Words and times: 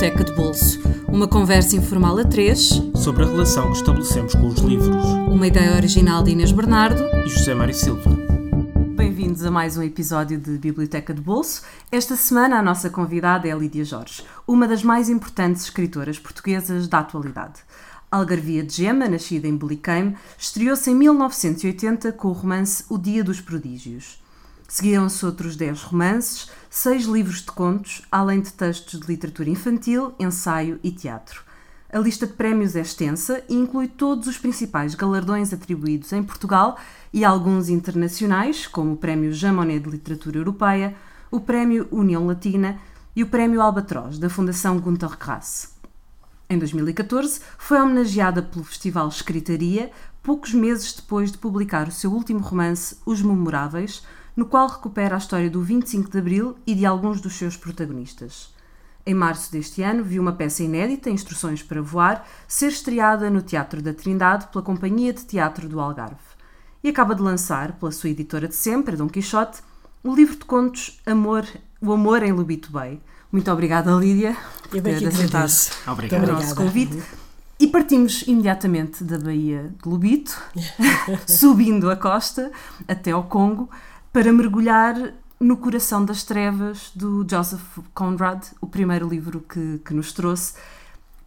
Biblioteca 0.00 0.24
de 0.24 0.32
Bolso. 0.32 0.80
Uma 1.08 1.28
conversa 1.28 1.76
informal 1.76 2.16
a 2.16 2.24
três 2.24 2.70
sobre 2.94 3.22
a 3.22 3.26
relação 3.26 3.70
que 3.70 3.76
estabelecemos 3.76 4.34
com 4.34 4.46
os 4.46 4.58
livros. 4.60 5.04
Uma 5.28 5.46
ideia 5.46 5.76
original 5.76 6.22
de 6.22 6.30
Inês 6.30 6.52
Bernardo 6.52 7.02
e 7.22 7.28
José 7.28 7.54
Mário 7.54 7.74
Silva. 7.74 8.10
Bem-vindos 8.96 9.44
a 9.44 9.50
mais 9.50 9.76
um 9.76 9.82
episódio 9.82 10.40
de 10.40 10.56
Biblioteca 10.56 11.12
de 11.12 11.20
Bolso. 11.20 11.64
Esta 11.92 12.16
semana 12.16 12.58
a 12.58 12.62
nossa 12.62 12.88
convidada 12.88 13.46
é 13.46 13.54
Lídia 13.54 13.84
Jorge, 13.84 14.24
uma 14.48 14.66
das 14.66 14.82
mais 14.82 15.10
importantes 15.10 15.64
escritoras 15.64 16.18
portuguesas 16.18 16.88
da 16.88 17.00
atualidade. 17.00 17.60
Algarvia 18.10 18.62
de 18.64 18.72
Gema, 18.72 19.06
nascida 19.06 19.46
em 19.46 19.54
Beliqueime, 19.54 20.16
estreou-se 20.38 20.90
em 20.90 20.94
1980 20.94 22.10
com 22.12 22.28
o 22.28 22.32
romance 22.32 22.86
O 22.88 22.96
Dia 22.96 23.22
dos 23.22 23.42
Prodígios. 23.42 24.18
Seguiram-se 24.70 25.26
outros 25.26 25.56
10 25.56 25.82
romances, 25.82 26.48
seis 26.70 27.04
livros 27.04 27.40
de 27.40 27.50
contos, 27.50 28.02
além 28.08 28.40
de 28.40 28.52
textos 28.52 29.00
de 29.00 29.06
literatura 29.08 29.50
infantil, 29.50 30.14
ensaio 30.16 30.78
e 30.80 30.92
teatro. 30.92 31.42
A 31.92 31.98
lista 31.98 32.24
de 32.24 32.34
prémios 32.34 32.76
é 32.76 32.80
extensa 32.80 33.42
e 33.48 33.54
inclui 33.56 33.88
todos 33.88 34.28
os 34.28 34.38
principais 34.38 34.94
galardões 34.94 35.52
atribuídos 35.52 36.12
em 36.12 36.22
Portugal 36.22 36.78
e 37.12 37.24
alguns 37.24 37.68
internacionais, 37.68 38.68
como 38.68 38.92
o 38.92 38.96
Prémio 38.96 39.32
Jean 39.32 39.54
Monnet 39.54 39.82
de 39.82 39.90
Literatura 39.90 40.38
Europeia, 40.38 40.94
o 41.32 41.40
Prémio 41.40 41.88
União 41.90 42.24
Latina 42.24 42.78
e 43.16 43.24
o 43.24 43.26
Prémio 43.26 43.60
Albatroz, 43.60 44.20
da 44.20 44.30
Fundação 44.30 44.78
Günter 44.78 45.18
Grass. 45.18 45.74
Em 46.48 46.56
2014, 46.56 47.40
foi 47.58 47.80
homenageada 47.80 48.40
pelo 48.40 48.64
Festival 48.64 49.08
Escritaria, 49.08 49.90
poucos 50.22 50.54
meses 50.54 50.92
depois 50.92 51.32
de 51.32 51.38
publicar 51.38 51.88
o 51.88 51.92
seu 51.92 52.12
último 52.12 52.38
romance, 52.38 52.96
Os 53.04 53.20
Memoráveis, 53.20 54.04
no 54.40 54.46
qual 54.46 54.68
recupera 54.68 55.16
a 55.16 55.18
história 55.18 55.50
do 55.50 55.60
25 55.60 56.10
de 56.10 56.18
Abril 56.18 56.56
e 56.66 56.74
de 56.74 56.86
alguns 56.86 57.20
dos 57.20 57.34
seus 57.34 57.58
protagonistas. 57.58 58.54
Em 59.04 59.12
março 59.12 59.52
deste 59.52 59.82
ano, 59.82 60.02
viu 60.02 60.22
uma 60.22 60.32
peça 60.32 60.62
inédita, 60.62 61.10
Instruções 61.10 61.62
para 61.62 61.82
Voar, 61.82 62.26
ser 62.48 62.68
estreada 62.68 63.28
no 63.28 63.42
Teatro 63.42 63.82
da 63.82 63.92
Trindade 63.92 64.46
pela 64.46 64.64
Companhia 64.64 65.12
de 65.12 65.26
Teatro 65.26 65.68
do 65.68 65.78
Algarve. 65.78 66.16
E 66.82 66.88
acaba 66.88 67.14
de 67.14 67.20
lançar, 67.20 67.72
pela 67.72 67.92
sua 67.92 68.08
editora 68.08 68.48
de 68.48 68.54
sempre, 68.54 68.96
Dom 68.96 69.10
Quixote, 69.10 69.60
o 70.02 70.14
livro 70.14 70.36
de 70.36 70.46
contos 70.46 70.98
Amor, 71.04 71.46
O 71.78 71.92
Amor 71.92 72.22
em 72.22 72.32
Lubito 72.32 72.72
Bay. 72.72 72.98
Muito 73.30 73.52
obrigada, 73.52 73.92
Lídia, 73.92 74.34
por 74.70 74.80
ter 74.80 75.06
aceitado 75.06 75.50
o 75.86 76.32
nosso 76.32 76.54
convite. 76.54 77.02
E 77.58 77.66
partimos 77.66 78.22
imediatamente 78.26 79.04
da 79.04 79.18
Baía 79.18 79.70
de 79.82 79.86
Lubito, 79.86 80.34
subindo 81.28 81.90
a 81.90 81.96
costa 81.96 82.50
até 82.88 83.10
ao 83.10 83.24
Congo, 83.24 83.68
para 84.12 84.32
mergulhar 84.32 85.14
no 85.38 85.56
Coração 85.56 86.04
das 86.04 86.22
Trevas 86.24 86.90
do 86.94 87.26
Joseph 87.28 87.78
Conrad, 87.94 88.44
o 88.60 88.66
primeiro 88.66 89.08
livro 89.08 89.40
que, 89.40 89.80
que 89.84 89.94
nos 89.94 90.12
trouxe. 90.12 90.54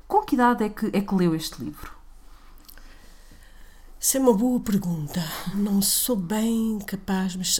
Com 0.07 0.21
que 0.21 0.35
idade 0.35 0.65
é 0.65 0.69
que, 0.69 0.85
é 0.93 1.01
que 1.01 1.15
leu 1.15 1.33
este 1.33 1.63
livro? 1.63 1.91
Isso 3.99 4.17
é 4.17 4.19
uma 4.19 4.33
boa 4.33 4.59
pergunta. 4.59 5.23
Não 5.55 5.81
sou 5.81 6.15
bem 6.15 6.77
capaz, 6.85 7.35
mas 7.35 7.59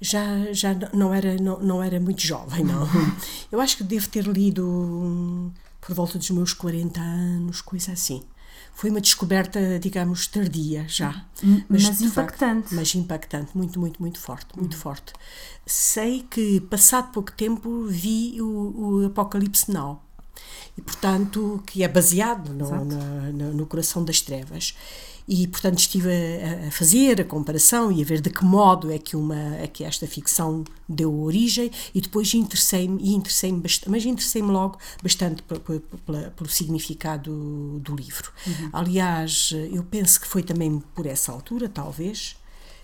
já, 0.00 0.52
já 0.52 0.74
não, 0.92 1.12
era, 1.12 1.36
não, 1.36 1.60
não 1.60 1.82
era 1.82 2.00
muito 2.00 2.22
jovem, 2.22 2.64
não. 2.64 2.88
Eu 3.52 3.60
acho 3.60 3.76
que 3.76 3.84
devo 3.84 4.08
ter 4.08 4.26
lido 4.26 5.52
por 5.80 5.94
volta 5.94 6.18
dos 6.18 6.30
meus 6.30 6.54
40 6.54 6.98
anos, 6.98 7.60
coisa 7.60 7.92
assim 7.92 8.22
foi 8.76 8.90
uma 8.90 9.00
descoberta, 9.00 9.78
digamos, 9.78 10.26
tardia 10.26 10.84
já. 10.86 11.24
Hum, 11.42 11.62
mas, 11.66 11.84
mas 11.84 12.02
impactante. 12.02 12.62
Facto, 12.64 12.74
mas 12.74 12.94
impactante, 12.94 13.56
muito, 13.56 13.80
muito, 13.80 14.02
muito 14.02 14.18
forte, 14.20 14.54
muito 14.54 14.76
hum. 14.76 14.80
forte. 14.80 15.14
Sei 15.64 16.26
que, 16.30 16.60
passado 16.60 17.10
pouco 17.10 17.32
tempo, 17.32 17.86
vi 17.86 18.36
o, 18.38 19.00
o 19.00 19.06
Apocalipse 19.06 19.72
Now. 19.72 20.02
E, 20.76 20.82
portanto, 20.82 21.62
que 21.66 21.82
é 21.82 21.88
baseado 21.88 22.52
no, 22.52 22.84
no, 22.84 23.54
no 23.54 23.66
Coração 23.66 24.04
das 24.04 24.20
Trevas 24.20 24.76
e 25.28 25.46
portanto 25.46 25.78
estive 25.78 26.08
a, 26.08 26.68
a, 26.68 26.70
fazer 26.70 27.20
a 27.20 27.24
comparação 27.24 27.90
e 27.90 28.00
a 28.02 28.04
ver 28.04 28.20
de 28.20 28.30
que 28.30 28.44
modo 28.44 28.92
é 28.92 28.98
que 28.98 29.16
uma 29.16 29.56
é 29.56 29.66
que 29.66 29.82
esta 29.84 30.06
ficção 30.06 30.64
deu 30.88 31.20
origem 31.20 31.70
e 31.94 32.00
depois 32.00 32.32
interessei-me 32.34 33.02
e 33.02 33.14
interessei-me 33.14 33.60
bastante, 33.60 33.90
mas 33.90 34.04
interessei-me 34.04 34.50
logo 34.50 34.78
bastante 35.02 35.42
pelo, 35.42 36.48
significado 36.48 37.80
do 37.80 37.96
livro. 37.96 38.32
Uhum. 38.46 38.70
Aliás, 38.72 39.52
eu 39.72 39.82
penso 39.82 40.20
que 40.20 40.26
foi 40.26 40.42
também 40.42 40.82
por 40.94 41.06
essa 41.06 41.32
altura, 41.32 41.68
talvez, 41.68 42.36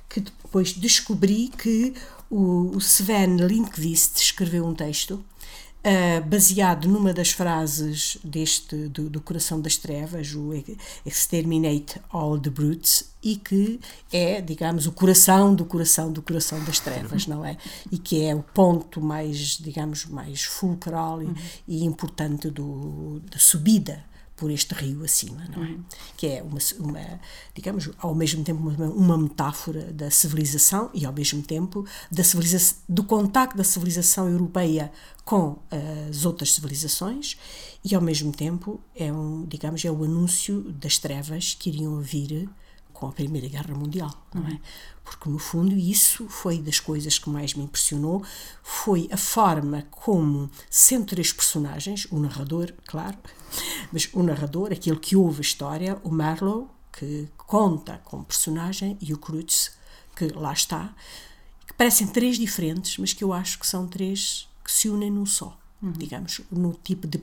que 0.08 0.20
depois 0.20 0.72
descobri 0.72 1.48
que 1.48 1.94
o, 2.28 2.75
o 2.75 2.78
Sven 2.78 3.36
Lindqvist 3.36 4.16
escreveu 4.16 4.66
um 4.66 4.75
texto 4.75 5.25
Uh, 5.84 6.25
baseado 6.28 6.87
numa 6.87 7.12
das 7.12 7.32
frases 7.32 8.16
deste 8.22 8.87
do, 8.87 9.10
do, 9.10 9.20
Coração 9.20 9.60
das 9.60 9.76
Trevas, 9.76 10.32
o 10.32 10.53
Exterminate 11.04 12.00
All 12.09 12.38
the 12.38 12.50
Brutes, 12.50 13.10
e 13.20 13.34
que 13.34 13.81
é, 14.12 14.41
digamos, 14.41 14.87
o 14.87 14.93
coração 14.93 15.53
do 15.53 15.65
coração 15.65 16.12
do 16.12 16.22
coração 16.22 16.62
das 16.65 16.78
trevas, 16.78 17.26
não 17.26 17.44
é? 17.44 17.56
E 17.91 17.98
que 17.98 18.25
é 18.25 18.32
o 18.32 18.44
ponto 18.44 19.00
mais, 19.00 19.59
digamos, 19.59 20.06
mais 20.06 20.44
fulcral 20.44 21.20
e, 21.20 21.26
uhum. 21.26 21.34
e 21.66 21.84
importante 21.84 22.49
do, 22.49 23.20
da 23.28 23.38
subida 23.38 24.04
por 24.42 24.50
este 24.50 24.75
rio 24.75 25.04
acima, 25.04 25.44
não 25.54 25.62
é? 25.62 25.69
Uhum. 25.69 25.84
Que 26.16 26.26
é 26.26 26.42
uma, 26.42 26.58
uma, 26.80 27.20
digamos, 27.54 27.88
ao 27.98 28.12
mesmo 28.12 28.42
tempo 28.42 28.60
uma, 28.60 28.86
uma, 28.86 29.16
metáfora 29.16 29.92
da 29.92 30.10
civilização 30.10 30.91
e 30.92 31.06
ao 31.06 31.12
mesmo 31.12 31.41
tempo 31.44 31.86
da 32.10 32.25
civilização, 32.25 32.78
do 32.88 33.04
contacto 33.04 33.56
da 33.56 33.62
civilização 33.62 34.28
europeia 34.28 34.91
com 35.25 35.60
as 36.10 36.25
outras 36.25 36.52
civilizações 36.54 37.38
e 37.84 37.94
ao 37.94 38.02
mesmo 38.02 38.32
tempo 38.32 38.81
é 38.97 39.12
um, 39.12 39.47
digamos, 39.47 39.84
é 39.84 39.92
o 39.92 40.02
anúncio 40.02 40.72
das 40.72 40.98
trevas 40.98 41.54
que 41.54 41.70
iriam 41.70 42.00
vir 42.00 42.50
com 43.02 43.08
a 43.08 43.12
Primeira 43.12 43.48
Guerra 43.48 43.74
Mundial, 43.74 44.14
não 44.32 44.46
é? 44.46 44.52
Uhum. 44.52 44.60
Porque 45.02 45.28
no 45.28 45.38
fundo 45.40 45.74
isso 45.74 46.28
foi 46.28 46.58
das 46.60 46.78
coisas 46.78 47.18
que 47.18 47.28
mais 47.28 47.52
me 47.52 47.64
impressionou, 47.64 48.22
foi 48.62 49.08
a 49.10 49.16
forma 49.16 49.82
como 49.90 50.48
sendo 50.70 51.06
três 51.06 51.32
personagens, 51.32 52.06
o 52.12 52.20
narrador, 52.20 52.72
claro, 52.86 53.18
mas 53.92 54.08
o 54.12 54.22
narrador, 54.22 54.70
aquele 54.70 55.00
que 55.00 55.16
ouve 55.16 55.38
a 55.38 55.40
história, 55.40 56.00
o 56.04 56.10
Marlowe, 56.10 56.68
que 56.96 57.28
conta 57.36 58.00
como 58.04 58.24
personagem, 58.24 58.96
e 59.00 59.12
o 59.12 59.19
Cruz, 59.19 59.72
que 60.14 60.28
lá 60.28 60.52
está, 60.52 60.94
que 61.66 61.74
parecem 61.74 62.06
três 62.06 62.38
diferentes, 62.38 62.98
mas 62.98 63.12
que 63.12 63.24
eu 63.24 63.32
acho 63.32 63.58
que 63.58 63.66
são 63.66 63.88
três 63.88 64.48
que 64.64 64.70
se 64.70 64.88
unem 64.88 65.10
num 65.10 65.26
só. 65.26 65.58
Uhum. 65.82 65.90
digamos, 65.90 66.40
no 66.48 66.78
tipo 66.84 67.08
de 67.08 67.20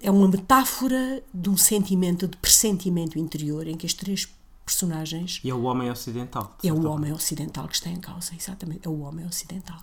é 0.00 0.10
uma 0.10 0.26
metáfora 0.26 1.22
de 1.32 1.48
um 1.48 1.56
sentimento 1.56 2.26
de 2.26 2.36
pressentimento 2.36 3.16
interior 3.16 3.68
em 3.68 3.76
que 3.76 3.86
as 3.86 3.94
três 3.94 4.26
personagens. 4.64 5.40
E 5.42 5.50
é 5.50 5.54
o 5.54 5.62
homem 5.62 5.90
ocidental. 5.90 6.56
É 6.62 6.72
o 6.72 6.86
homem 6.86 7.12
ocidental 7.12 7.68
que 7.68 7.74
está 7.74 7.90
em 7.90 8.00
causa, 8.00 8.32
exatamente. 8.34 8.86
É 8.86 8.88
o 8.88 9.00
homem 9.00 9.26
ocidental. 9.26 9.80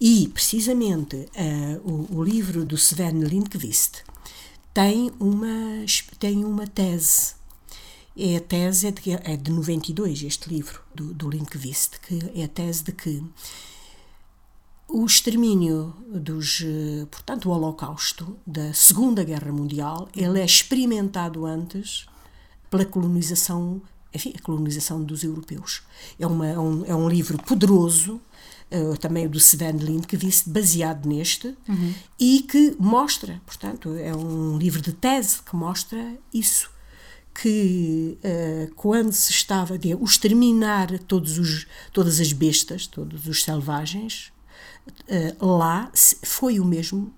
E, 0.00 0.28
precisamente, 0.28 1.16
uh, 1.16 1.90
o, 1.90 2.18
o, 2.18 2.24
livro 2.24 2.64
do 2.64 2.76
Sven 2.76 3.20
Lindqvist 3.20 4.04
tem 4.72 5.12
uma, 5.18 5.84
tem 6.18 6.44
uma 6.44 6.66
tese. 6.66 7.34
É 8.16 8.36
a 8.36 8.40
tese 8.40 8.88
é 8.88 8.90
de, 8.90 9.12
é 9.12 9.36
de 9.36 9.50
92, 9.50 10.22
este 10.22 10.48
livro 10.48 10.82
do, 10.94 11.14
do 11.14 11.30
Lindqvist, 11.30 11.98
que 12.00 12.30
é 12.34 12.44
a 12.44 12.48
tese 12.48 12.84
de 12.84 12.92
que 12.92 13.24
o 14.92 15.06
extermínio 15.06 15.94
dos, 16.06 16.62
eh, 16.62 17.06
portanto, 17.10 17.48
o 17.48 17.52
holocausto 17.52 18.36
da 18.46 18.74
Segunda 18.74 19.24
Guerra 19.24 19.50
Mundial, 19.50 20.06
ele 20.14 20.38
é 20.38 20.44
experimentado 20.44 21.46
antes 21.46 22.04
pela 22.70 22.84
colonização 22.84 23.80
enfim, 24.14 24.32
a 24.36 24.42
colonização 24.42 25.02
dos 25.02 25.22
europeus. 25.22 25.82
É, 26.18 26.26
uma, 26.26 26.46
é, 26.46 26.58
um, 26.58 26.84
é 26.84 26.94
um 26.94 27.08
livro 27.08 27.38
poderoso, 27.38 28.20
uh, 28.70 28.96
também 28.98 29.28
do 29.28 29.38
Sven 29.38 29.76
Lindqvist, 29.76 30.48
baseado 30.48 31.06
neste, 31.06 31.56
uhum. 31.68 31.94
e 32.18 32.40
que 32.42 32.76
mostra, 32.78 33.40
portanto, 33.46 33.94
é 33.94 34.14
um 34.14 34.56
livro 34.58 34.80
de 34.80 34.92
tese 34.92 35.42
que 35.42 35.54
mostra 35.54 36.16
isso 36.32 36.70
que 37.34 38.18
uh, 38.22 38.74
quando 38.74 39.12
se 39.12 39.30
estava 39.30 39.74
a 39.74 39.96
o 39.96 40.04
exterminar 40.04 40.98
todos 41.00 41.38
os, 41.38 41.66
todas 41.92 42.20
as 42.20 42.32
bestas, 42.32 42.86
todos 42.86 43.26
os 43.26 43.42
selvagens, 43.42 44.30
uh, 45.08 45.46
lá 45.46 45.90
foi 46.22 46.60
o 46.60 46.64
mesmo 46.64 47.12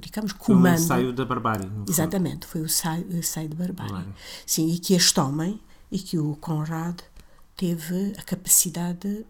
digamos, 0.00 0.32
comando. 0.32 0.62
Foi 0.62 0.70
o 0.70 0.84
ensaio 0.84 1.12
da 1.12 1.22
barbárie. 1.22 1.70
Exatamente, 1.86 2.46
foi 2.46 2.62
o 2.62 2.64
ensaio, 2.64 3.04
o 3.04 3.48
da 3.48 3.54
barbárie. 3.54 4.08
Sim, 4.46 4.70
e 4.70 4.78
que 4.78 4.94
este 4.94 5.20
homem, 5.20 5.60
e 5.90 5.98
que 5.98 6.18
o 6.18 6.36
Conrad 6.36 7.00
teve 7.56 8.14
a 8.18 8.22
capacidade 8.22 9.24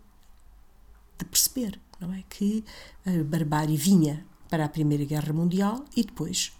de 1.18 1.24
perceber, 1.24 1.78
não 2.00 2.12
é? 2.12 2.22
Que 2.28 2.64
a 3.06 3.22
barbárie 3.24 3.76
vinha 3.76 4.24
para 4.48 4.64
a 4.64 4.68
Primeira 4.68 5.04
Guerra 5.04 5.32
Mundial 5.32 5.84
e 5.96 6.02
depois 6.04 6.52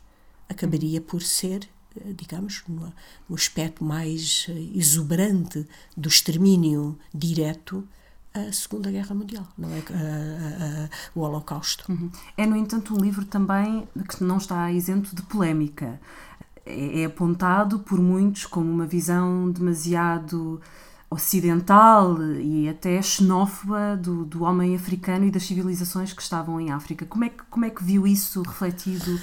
acabaria 0.49 1.01
por 1.01 1.23
ser, 1.23 1.69
eh, 1.97 2.13
digamos, 2.17 2.63
no, 2.69 2.93
no 3.29 3.35
aspecto 3.37 3.85
mais 3.85 4.47
eh, 4.49 4.53
exuberante 4.75 5.67
do 5.97 6.09
extermínio 6.09 6.99
direto, 7.15 7.87
a 8.33 8.53
Segunda 8.53 8.91
Guerra 8.93 9.13
Mundial, 9.15 9.49
não 9.59 9.69
é? 9.71 9.79
A- 9.79 9.83
a- 9.83 10.85
a- 10.85 10.89
o 11.17 11.21
Holocausto. 11.21 11.85
É, 12.37 12.47
no 12.47 12.55
entanto, 12.57 12.95
um 12.95 12.99
livro 13.01 13.25
também 13.25 13.89
que 14.09 14.23
não 14.23 14.37
está 14.37 14.71
isento 14.71 15.15
de 15.17 15.23
polémica. 15.23 16.01
É, 16.65 17.03
é 17.03 17.05
apontado 17.07 17.81
por 17.81 18.01
muitos 18.01 18.47
como 18.47 18.71
uma 18.71 18.87
visão 18.87 19.51
demasiado 19.51 20.61
ocidental 21.11 22.23
e 22.23 22.69
até 22.69 23.03
xenófoba 23.03 23.97
do, 23.97 24.25
do 24.25 24.45
homem 24.45 24.77
africano 24.77 25.25
e 25.25 25.31
das 25.31 25.43
civilizações 25.43 26.13
que 26.13 26.23
estavam 26.23 26.61
em 26.61 26.71
África. 26.71 27.05
Como 27.05 27.25
é 27.25 27.29
que, 27.29 27.43
como 27.51 27.65
é 27.65 27.71
que 27.71 27.83
viu 27.83 28.07
isso 28.07 28.43
refletido 28.43 29.19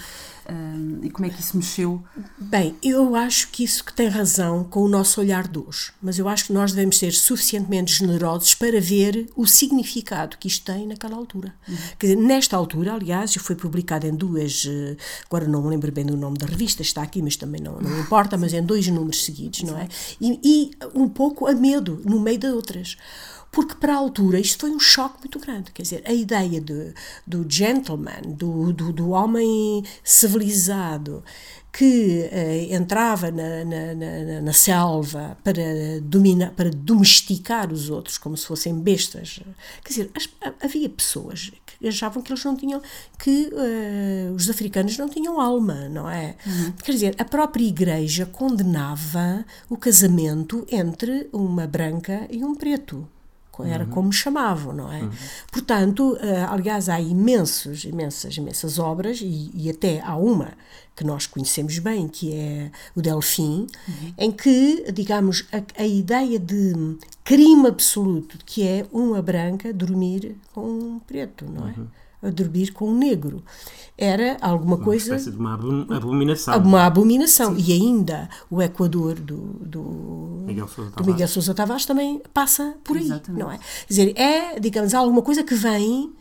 e 1.01 1.09
como 1.09 1.25
é 1.25 1.29
que 1.29 1.39
isso 1.39 1.57
mexeu? 1.57 2.03
Bem, 2.37 2.75
eu 2.81 3.15
acho 3.15 3.49
que 3.49 3.63
isso 3.63 3.83
que 3.83 3.93
tem 3.93 4.07
razão 4.07 4.63
com 4.63 4.81
o 4.81 4.87
nosso 4.87 5.19
olhar 5.19 5.47
de 5.47 5.59
hoje, 5.59 5.91
mas 6.01 6.17
eu 6.17 6.27
acho 6.27 6.45
que 6.45 6.53
nós 6.53 6.71
devemos 6.71 6.97
ser 6.97 7.11
suficientemente 7.11 7.93
generosos 7.93 8.53
para 8.53 8.79
ver 8.79 9.29
o 9.35 9.45
significado 9.45 10.37
que 10.37 10.47
isto 10.47 10.65
tem 10.65 10.87
naquela 10.87 11.15
altura. 11.15 11.53
Quer 11.99 12.07
dizer, 12.07 12.21
nesta 12.21 12.55
altura, 12.55 12.93
aliás, 12.93 13.33
foi 13.35 13.55
publicado 13.55 14.07
em 14.07 14.15
duas, 14.15 14.65
eh, 14.67 14.95
agora 15.25 15.47
não 15.47 15.61
me 15.61 15.69
lembro 15.69 15.91
bem 15.91 16.05
do 16.05 16.15
nome 16.15 16.37
da 16.37 16.45
revista, 16.45 16.81
está 16.81 17.01
aqui, 17.01 17.21
mas 17.21 17.35
também 17.35 17.61
não, 17.61 17.79
não 17.79 17.99
importa, 17.99 18.37
mas 18.37 18.53
em 18.53 18.63
dois 18.63 18.87
números 18.87 19.25
seguidos, 19.25 19.63
não 19.63 19.77
é? 19.77 19.87
E, 20.19 20.39
e 20.43 20.71
um 20.95 21.09
pouco 21.09 21.47
a 21.47 21.53
medo 21.53 22.01
no 22.05 22.19
meio 22.19 22.37
de 22.37 22.47
outras. 22.47 22.97
Porque 23.51 23.75
para 23.75 23.93
a 23.93 23.97
altura 23.97 24.39
isto 24.39 24.59
foi 24.61 24.71
um 24.71 24.79
choque 24.79 25.19
muito 25.21 25.39
grande. 25.39 25.71
Quer 25.71 25.81
dizer, 25.81 26.03
a 26.05 26.13
ideia 26.13 26.61
de, 26.61 26.93
do 27.25 27.45
gentleman, 27.49 28.21
do, 28.27 28.71
do, 28.73 28.93
do 28.93 29.09
homem 29.09 29.83
civilizado, 30.03 31.23
que 31.71 32.27
eh, 32.31 32.67
entrava 32.75 33.29
na, 33.29 33.63
na, 33.63 33.93
na, 33.93 34.41
na 34.41 34.53
selva 34.53 35.37
para, 35.43 35.61
dominar, 36.01 36.51
para 36.51 36.69
domesticar 36.71 37.71
os 37.71 37.89
outros 37.89 38.17
como 38.17 38.35
se 38.35 38.45
fossem 38.47 38.73
bestas. 38.79 39.39
Quer 39.83 39.89
dizer, 39.89 40.11
as- 40.15 40.29
havia 40.63 40.89
pessoas 40.89 41.51
que 41.65 41.87
achavam 41.87 42.23
que 42.23 42.31
eles 42.31 42.43
não 42.43 42.55
tinham, 42.55 42.81
que 43.19 43.51
eh, 43.53 44.31
os 44.35 44.49
africanos 44.49 44.97
não 44.97 45.07
tinham 45.07 45.39
alma, 45.39 45.87
não 45.89 46.09
é? 46.09 46.35
Quer 46.83 46.91
dizer, 46.93 47.15
a 47.19 47.25
própria 47.25 47.65
igreja 47.65 48.25
condenava 48.25 49.45
o 49.69 49.77
casamento 49.77 50.65
entre 50.71 51.29
uma 51.31 51.67
branca 51.67 52.27
e 52.31 52.43
um 52.43 52.55
preto 52.55 53.07
era 53.65 53.85
como 53.85 54.11
chamavam, 54.11 54.73
não 54.73 54.91
é? 54.91 54.99
Portanto, 55.51 56.17
eh, 56.21 56.45
aliás, 56.49 56.89
há 56.89 56.99
imensos, 56.99 57.83
imensas, 57.83 58.35
imensas 58.37 58.77
obras 58.79 59.19
e, 59.21 59.51
e 59.53 59.69
até 59.69 60.01
há 60.01 60.15
uma 60.15 60.53
que 60.95 61.03
nós 61.03 61.27
conhecemos 61.27 61.77
bem, 61.79 62.07
que 62.07 62.33
é 62.33 62.71
o 62.95 63.01
Delfim, 63.01 63.67
em 64.17 64.31
que, 64.31 64.91
digamos, 64.91 65.45
a, 65.51 65.81
a 65.83 65.85
ideia 65.85 66.39
de 66.39 66.97
crime 67.23 67.67
absoluto, 67.67 68.39
que 68.43 68.63
é 68.67 68.85
uma 68.91 69.21
branca 69.21 69.71
dormir 69.71 70.35
com 70.53 70.67
um 70.67 70.99
preto, 70.99 71.45
não 71.45 71.67
é? 71.67 71.73
A 72.27 72.31
dormir 72.31 72.71
com 72.71 72.89
um 72.89 72.97
negro. 72.97 73.43
Era 73.97 74.37
alguma 74.41 74.75
Uma 74.75 74.83
coisa 74.83 75.15
espécie 75.15 75.31
de 75.31 75.37
uma 75.37 75.55
abominação. 75.55 76.57
uma 76.59 76.85
abominação. 76.85 77.55
E 77.57 77.71
ainda 77.71 78.29
o 78.49 78.61
Equador 78.61 79.15
do, 79.15 79.37
do, 79.61 80.43
Miguel 80.45 80.67
Sousa 80.67 80.89
do 80.89 80.93
Tavares. 80.95 81.13
Miguel 81.13 81.27
Sousa 81.27 81.53
Tavares 81.53 81.85
também 81.85 82.21
passa 82.33 82.75
por 82.83 82.97
aí, 82.97 83.03
Exatamente. 83.05 83.43
não 83.43 83.51
é? 83.51 83.57
Quer 83.57 83.87
dizer, 83.89 84.13
é, 84.15 84.59
digamos, 84.59 84.93
alguma 84.93 85.21
coisa 85.23 85.43
que 85.43 85.55
vem, 85.55 86.13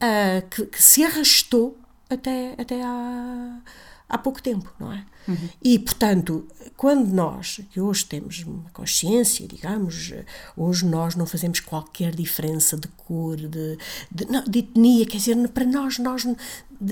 ah, 0.00 0.42
que, 0.48 0.66
que 0.66 0.80
se 0.82 1.02
arrastou 1.02 1.76
até, 2.08 2.54
até 2.58 2.80
há, 2.82 3.58
há 4.08 4.18
pouco 4.18 4.40
tempo, 4.40 4.72
não 4.78 4.92
é? 4.92 5.04
E, 5.62 5.78
portanto, 5.80 6.46
quando 6.76 7.12
nós, 7.12 7.60
que 7.70 7.80
hoje 7.80 8.04
temos 8.04 8.42
uma 8.42 8.68
consciência, 8.70 9.48
digamos, 9.48 10.12
hoje 10.56 10.84
nós 10.84 11.14
não 11.14 11.24
fazemos 11.24 11.60
qualquer 11.60 12.14
diferença 12.14 12.76
de 12.76 12.86
cor, 12.88 13.36
de, 13.36 13.78
de, 14.10 14.26
não, 14.26 14.44
de 14.44 14.58
etnia, 14.58 15.06
quer 15.06 15.16
dizer, 15.16 15.48
para 15.48 15.64
nós, 15.64 15.98
nós 15.98 16.26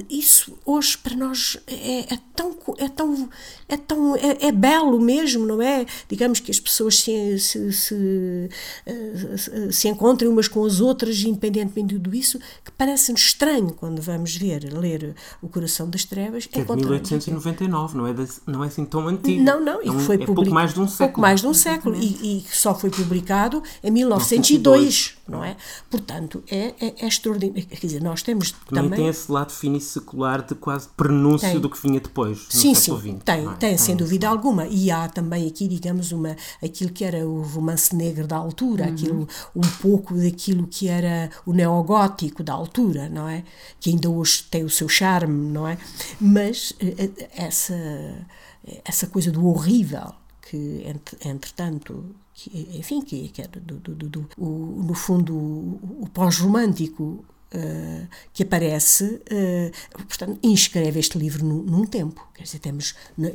isso 0.08 0.56
hoje 0.64 0.96
para 0.98 1.14
nós 1.16 1.58
é, 1.66 2.14
é 2.14 2.18
tão 2.34 2.52
co- 2.52 2.74
é 2.78 2.88
tão 2.88 3.28
é 3.68 3.76
tão 3.76 4.16
é, 4.16 4.46
é 4.48 4.52
belo 4.52 5.00
mesmo 5.00 5.44
não 5.46 5.60
é 5.62 5.84
digamos 6.08 6.40
que 6.40 6.50
as 6.50 6.58
pessoas 6.60 6.98
se 7.00 7.38
se, 7.38 7.72
se, 7.72 8.48
eh, 8.86 9.36
se- 9.36 9.72
se 9.72 9.88
encontrem 9.88 10.28
umas 10.30 10.48
com 10.48 10.64
as 10.64 10.80
outras 10.80 11.22
independentemente 11.22 11.94
de 11.94 12.00
tudo 12.00 12.14
isso 12.14 12.38
que 12.64 12.70
parece-nos 12.72 13.20
estranho 13.22 13.72
quando 13.72 14.00
vamos 14.02 14.36
ver 14.36 14.64
ler 14.72 15.14
o 15.42 15.48
coração 15.48 15.88
das 15.88 16.04
trevas 16.04 16.46
Que 16.46 16.54
é 16.54 16.58
de 16.58 16.64
encontramos 16.64 17.10
1899, 17.10 17.96
não 17.96 18.06
é, 18.06 18.12
de- 18.12 18.28
não 18.46 18.64
é 18.64 18.66
assim 18.68 18.84
tão 18.84 19.06
antigo. 19.08 19.42
não, 19.42 19.60
não, 19.62 19.82
e 19.82 19.88
é, 19.88 19.90
um- 19.90 19.98
foi 20.00 20.16
é 20.16 20.26
pouco 20.26 20.50
mais 20.50 20.72
de 20.74 20.80
um 20.80 20.84
pouco 20.86 20.96
século. 20.96 21.22
mais 21.22 21.40
de 21.40 21.46
um 21.46 21.54
século 21.54 21.96
e, 21.96 22.38
e 22.38 22.40
que 22.42 22.56
só 22.56 22.74
foi 22.74 22.90
publicado 22.90 23.62
em 23.82 23.90
1902, 23.90 25.14
não 25.28 25.42
é? 25.44 25.56
Portanto, 25.90 26.42
é, 26.50 26.74
é, 26.80 26.94
é 27.00 27.06
extraordinário. 27.06 27.66
Quer 27.66 27.86
dizer, 27.86 28.02
nós 28.02 28.22
temos 28.22 28.52
Também, 28.52 28.84
também. 28.84 28.98
tem 29.00 29.08
esse 29.08 29.30
lado 29.30 29.52
fino 29.52 29.73
secular 29.80 30.42
de 30.46 30.54
quase 30.54 30.88
prenúncio 30.96 31.48
Tem. 31.50 31.60
do 31.60 31.68
que 31.70 31.80
vinha 31.80 32.00
depois, 32.00 32.46
Sim, 32.48 32.74
sim, 32.74 32.96
XX. 32.96 33.22
tem, 33.24 33.46
é? 33.48 33.54
tem, 33.54 33.76
sem 33.78 33.96
dúvida 33.96 34.28
alguma. 34.28 34.66
E 34.66 34.90
há 34.90 35.08
também 35.08 35.46
aqui, 35.48 35.66
digamos, 35.68 36.12
uma, 36.12 36.36
aquilo 36.62 36.90
que 36.90 37.04
era 37.04 37.26
o 37.26 37.42
romance 37.42 37.94
negro 37.94 38.26
da 38.26 38.36
altura, 38.36 38.86
aquilo, 38.86 39.28
um 39.54 39.60
pouco 39.80 40.14
daquilo 40.14 40.66
que 40.66 40.88
era 40.88 41.30
o 41.46 41.52
neogótico 41.52 42.42
da 42.42 42.52
altura, 42.52 43.08
não 43.08 43.28
é? 43.28 43.44
Que 43.80 43.90
ainda 43.90 44.08
hoje 44.10 44.44
tem 44.50 44.64
o 44.64 44.70
seu 44.70 44.88
charme, 44.88 45.50
não 45.52 45.66
é? 45.66 45.78
Mas 46.20 46.72
eh, 46.80 46.94
eh, 47.18 47.28
essa, 47.36 47.74
essa 48.84 49.06
coisa 49.06 49.30
do 49.30 49.46
horrível, 49.46 50.12
que 50.48 50.82
entre- 50.86 51.18
entretanto, 51.28 52.04
que, 52.32 52.68
enfim, 52.78 53.00
que, 53.00 53.28
que 53.28 53.40
era 53.42 53.60
do, 53.60 53.76
do, 53.76 53.94
do- 53.94 54.08
do- 54.10 54.28
o, 54.36 54.82
no 54.84 54.94
fundo 54.94 55.34
o, 55.34 56.02
o 56.02 56.08
pós-romântico 56.12 57.24
eh, 57.50 58.06
que 58.32 58.42
aparece, 58.42 59.20
eh, 59.30 59.70
portanto, 59.96 60.38
inscreve 60.42 60.98
este 61.00 61.18
livro 61.18 61.44
num, 61.44 61.62
num 61.62 61.84
tempo. 61.86 62.26
Quer 62.34 62.44
dizer, 62.44 62.58
temos, 62.58 62.94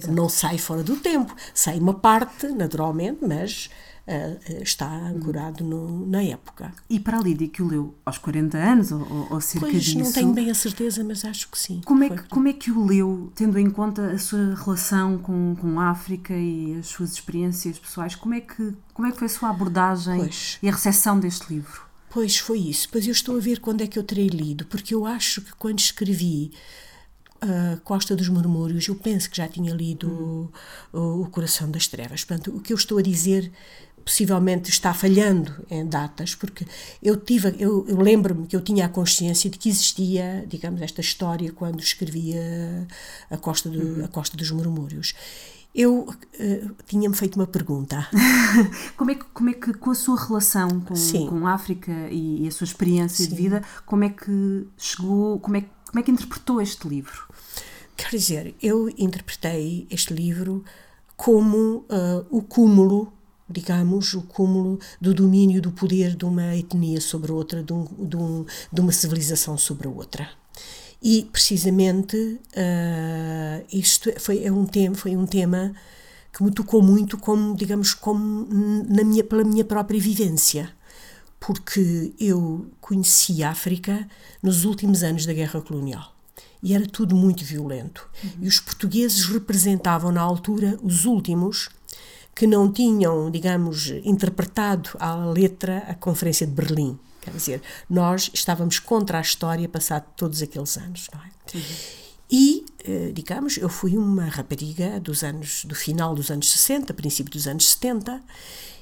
não 0.09 0.27
sai 0.29 0.57
fora 0.57 0.83
do 0.83 0.95
tempo, 0.97 1.33
sai 1.53 1.79
uma 1.79 1.93
parte, 1.93 2.47
naturalmente, 2.49 3.19
mas 3.25 3.69
eh, 4.11 4.39
está 4.63 4.91
ancorado 4.91 5.63
no- 5.63 6.05
na 6.07 6.23
época. 6.23 6.73
E 6.89 6.99
para 6.99 7.17
a 7.19 7.21
Lídia, 7.21 7.47
que 7.47 7.61
o 7.61 7.67
leu 7.67 7.93
aos 8.03 8.17
40 8.17 8.57
anos, 8.57 8.91
ou, 8.91 9.27
ou, 9.29 9.39
cerca 9.39 9.67
Pois, 9.67 9.83
disso, 9.83 9.99
não 9.99 10.11
tenho 10.11 10.33
bem 10.33 10.49
a 10.49 10.55
certeza, 10.55 11.03
mas 11.03 11.23
acho 11.23 11.47
que 11.49 11.57
sim. 11.59 11.79
como, 11.85 12.03
é 12.03 12.09
que, 12.09 12.23
como 12.27 12.47
é 12.47 12.53
que 12.53 12.71
o 12.71 12.83
leu, 12.83 13.31
tendo 13.35 13.59
em 13.59 13.69
conta 13.69 14.07
a 14.11 14.17
sua 14.17 14.55
relação 14.55 15.19
com, 15.19 15.55
com 15.61 15.79
a 15.79 15.91
África 15.91 16.33
e 16.33 16.77
as 16.79 16.87
suas 16.87 17.11
experiências 17.13 17.77
pessoais? 17.77 18.15
Como 18.15 18.33
é 18.33 18.41
que, 18.41 18.73
como 18.95 19.07
é 19.07 19.11
que 19.11 19.17
foi 19.19 19.27
a 19.27 19.29
sua 19.29 19.49
abordagem 19.51 20.17
Pois. 20.17 20.57
e 20.63 20.67
a 20.67 20.71
recepção 20.71 21.19
deste 21.19 21.53
livro? 21.53 21.87
Pois 22.09 22.37
foi 22.37 22.59
isso. 22.59 22.89
Pois 22.91 23.05
eu 23.05 23.11
estou 23.11 23.37
a 23.37 23.39
ver 23.39 23.59
quando 23.59 23.81
é 23.81 23.87
que 23.87 23.97
eu 23.97 24.03
terei 24.03 24.27
lido, 24.27 24.65
porque 24.65 24.95
eu 24.95 25.05
acho 25.05 25.41
que 25.41 25.53
quando 25.53 25.79
escrevi 25.79 26.51
a 27.41 27.77
Costa 27.83 28.15
dos 28.15 28.27
Murmúrios, 28.27 28.87
eu 28.87 28.95
penso 28.95 29.29
que 29.29 29.37
já 29.37 29.47
tinha 29.47 29.73
lido 29.73 30.51
o, 30.91 31.21
o 31.21 31.29
Coração 31.29 31.69
das 31.69 31.87
Trevas. 31.87 32.23
Portanto, 32.23 32.55
o 32.55 32.59
que 32.59 32.73
eu 32.73 32.77
estou 32.77 32.97
a 32.97 33.01
dizer 33.01 33.51
possivelmente 34.03 34.69
está 34.71 34.93
falhando 34.93 35.53
em 35.69 35.85
datas, 35.85 36.33
porque 36.33 36.65
eu 37.01 37.15
tive, 37.15 37.55
eu, 37.59 37.85
eu 37.87 38.01
lembro-me 38.01 38.47
que 38.47 38.55
eu 38.55 38.61
tinha 38.61 38.85
a 38.85 38.89
consciência 38.89 39.49
de 39.49 39.57
que 39.57 39.69
existia, 39.69 40.45
digamos, 40.47 40.81
esta 40.81 41.01
história 41.01 41.51
quando 41.51 41.79
escrevia 41.79 42.87
a 43.29 43.37
Costa, 43.37 43.69
do, 43.69 44.03
a 44.03 44.07
Costa 44.07 44.35
dos 44.35 44.49
Murmúrios. 44.49 45.13
Eu 45.73 46.07
eh, 46.39 46.65
tinha-me 46.87 47.15
feito 47.15 47.35
uma 47.35 47.45
pergunta. 47.47 48.07
Como 48.97 49.11
é 49.11 49.15
que, 49.15 49.23
como 49.25 49.49
é 49.49 49.53
que 49.53 49.71
com 49.73 49.91
a 49.91 49.95
sua 49.95 50.19
relação 50.19 50.79
com, 50.81 50.95
Sim. 50.95 51.27
com 51.27 51.45
a 51.47 51.53
África 51.53 51.91
e, 52.09 52.43
e 52.43 52.47
a 52.47 52.51
sua 52.51 52.65
experiência 52.65 53.25
de 53.27 53.35
vida, 53.35 53.63
como 53.85 54.03
é 54.03 54.09
que 54.09 54.67
chegou, 54.77 55.39
como 55.39 55.57
é, 55.57 55.61
como 55.87 55.99
é 55.99 56.03
que 56.03 56.11
interpretou 56.11 56.59
este 56.61 56.87
livro? 56.87 57.27
Quer 57.95 58.09
dizer, 58.09 58.55
eu 58.61 58.89
interpretei 58.97 59.87
este 59.91 60.13
livro 60.13 60.63
como 61.15 61.85
ah, 61.89 62.25
o 62.29 62.41
cúmulo, 62.41 63.13
digamos, 63.47 64.13
o 64.15 64.21
cúmulo 64.23 64.79
do 64.99 65.13
domínio 65.13 65.61
do 65.61 65.71
poder 65.71 66.15
de 66.15 66.25
uma 66.25 66.55
etnia 66.55 66.99
sobre 66.99 67.31
outra, 67.31 67.61
de, 67.63 67.71
um, 67.73 67.85
de, 68.07 68.17
um- 68.17 68.45
de 68.73 68.81
uma 68.81 68.91
civilização 68.91 69.57
sobre 69.57 69.87
a 69.87 69.91
outra. 69.91 70.29
E 71.01 71.27
precisamente 71.31 72.39
ah, 72.55 73.61
isto 73.71 74.11
foi, 74.19 74.43
é 74.43 74.51
um 74.51 74.65
tema, 74.65 74.95
foi 74.95 75.15
um 75.15 75.25
tema 75.25 75.73
que 76.31 76.43
me 76.43 76.51
tocou 76.51 76.81
muito 76.81 77.17
como, 77.17 77.55
digamos, 77.55 77.93
como 77.93 78.47
na 78.87 79.03
minha, 79.03 79.23
pela 79.23 79.43
minha 79.43 79.63
própria 79.63 79.99
vivência 79.99 80.69
porque 81.39 82.13
eu 82.19 82.69
conheci 82.81 83.43
a 83.43 83.51
África 83.51 84.07
nos 84.43 84.65
últimos 84.65 85.03
anos 85.03 85.25
da 85.25 85.33
Guerra 85.33 85.61
Colonial. 85.61 86.13
E 86.61 86.75
era 86.75 86.85
tudo 86.85 87.15
muito 87.15 87.45
violento. 87.45 88.07
E 88.41 88.47
os 88.47 88.59
portugueses 88.59 89.25
representavam 89.25 90.11
na 90.11 90.21
altura 90.21 90.77
os 90.83 91.05
últimos 91.05 91.69
que 92.35 92.45
não 92.45 92.71
tinham, 92.71 93.31
digamos, 93.31 93.87
interpretado 94.03 94.89
à 94.99 95.15
letra 95.15 95.79
a 95.87 95.95
Conferência 95.95 96.45
de 96.45 96.53
Berlim. 96.53 96.99
Quer 97.21 97.31
dizer, 97.31 97.61
nós 97.89 98.29
estávamos 98.33 98.79
contra 98.79 99.17
a 99.17 99.21
história 99.21 99.67
passado 99.67 100.05
todos 100.15 100.41
aqueles 100.41 100.77
anos, 100.77 101.07
não 101.13 101.21
é? 101.21 101.29
E, 102.31 102.63
eh, 102.83 103.11
digamos, 103.13 103.57
eu 103.57 103.69
fui 103.69 103.97
uma 103.97 104.25
rapariga 104.25 104.99
dos 104.99 105.23
anos, 105.23 105.65
do 105.65 105.73
final 105.73 106.13
dos 106.13 106.29
anos 106.29 106.49
60, 106.51 106.93
princípio 106.93 107.31
dos 107.31 107.47
anos 107.47 107.69
70, 107.71 108.21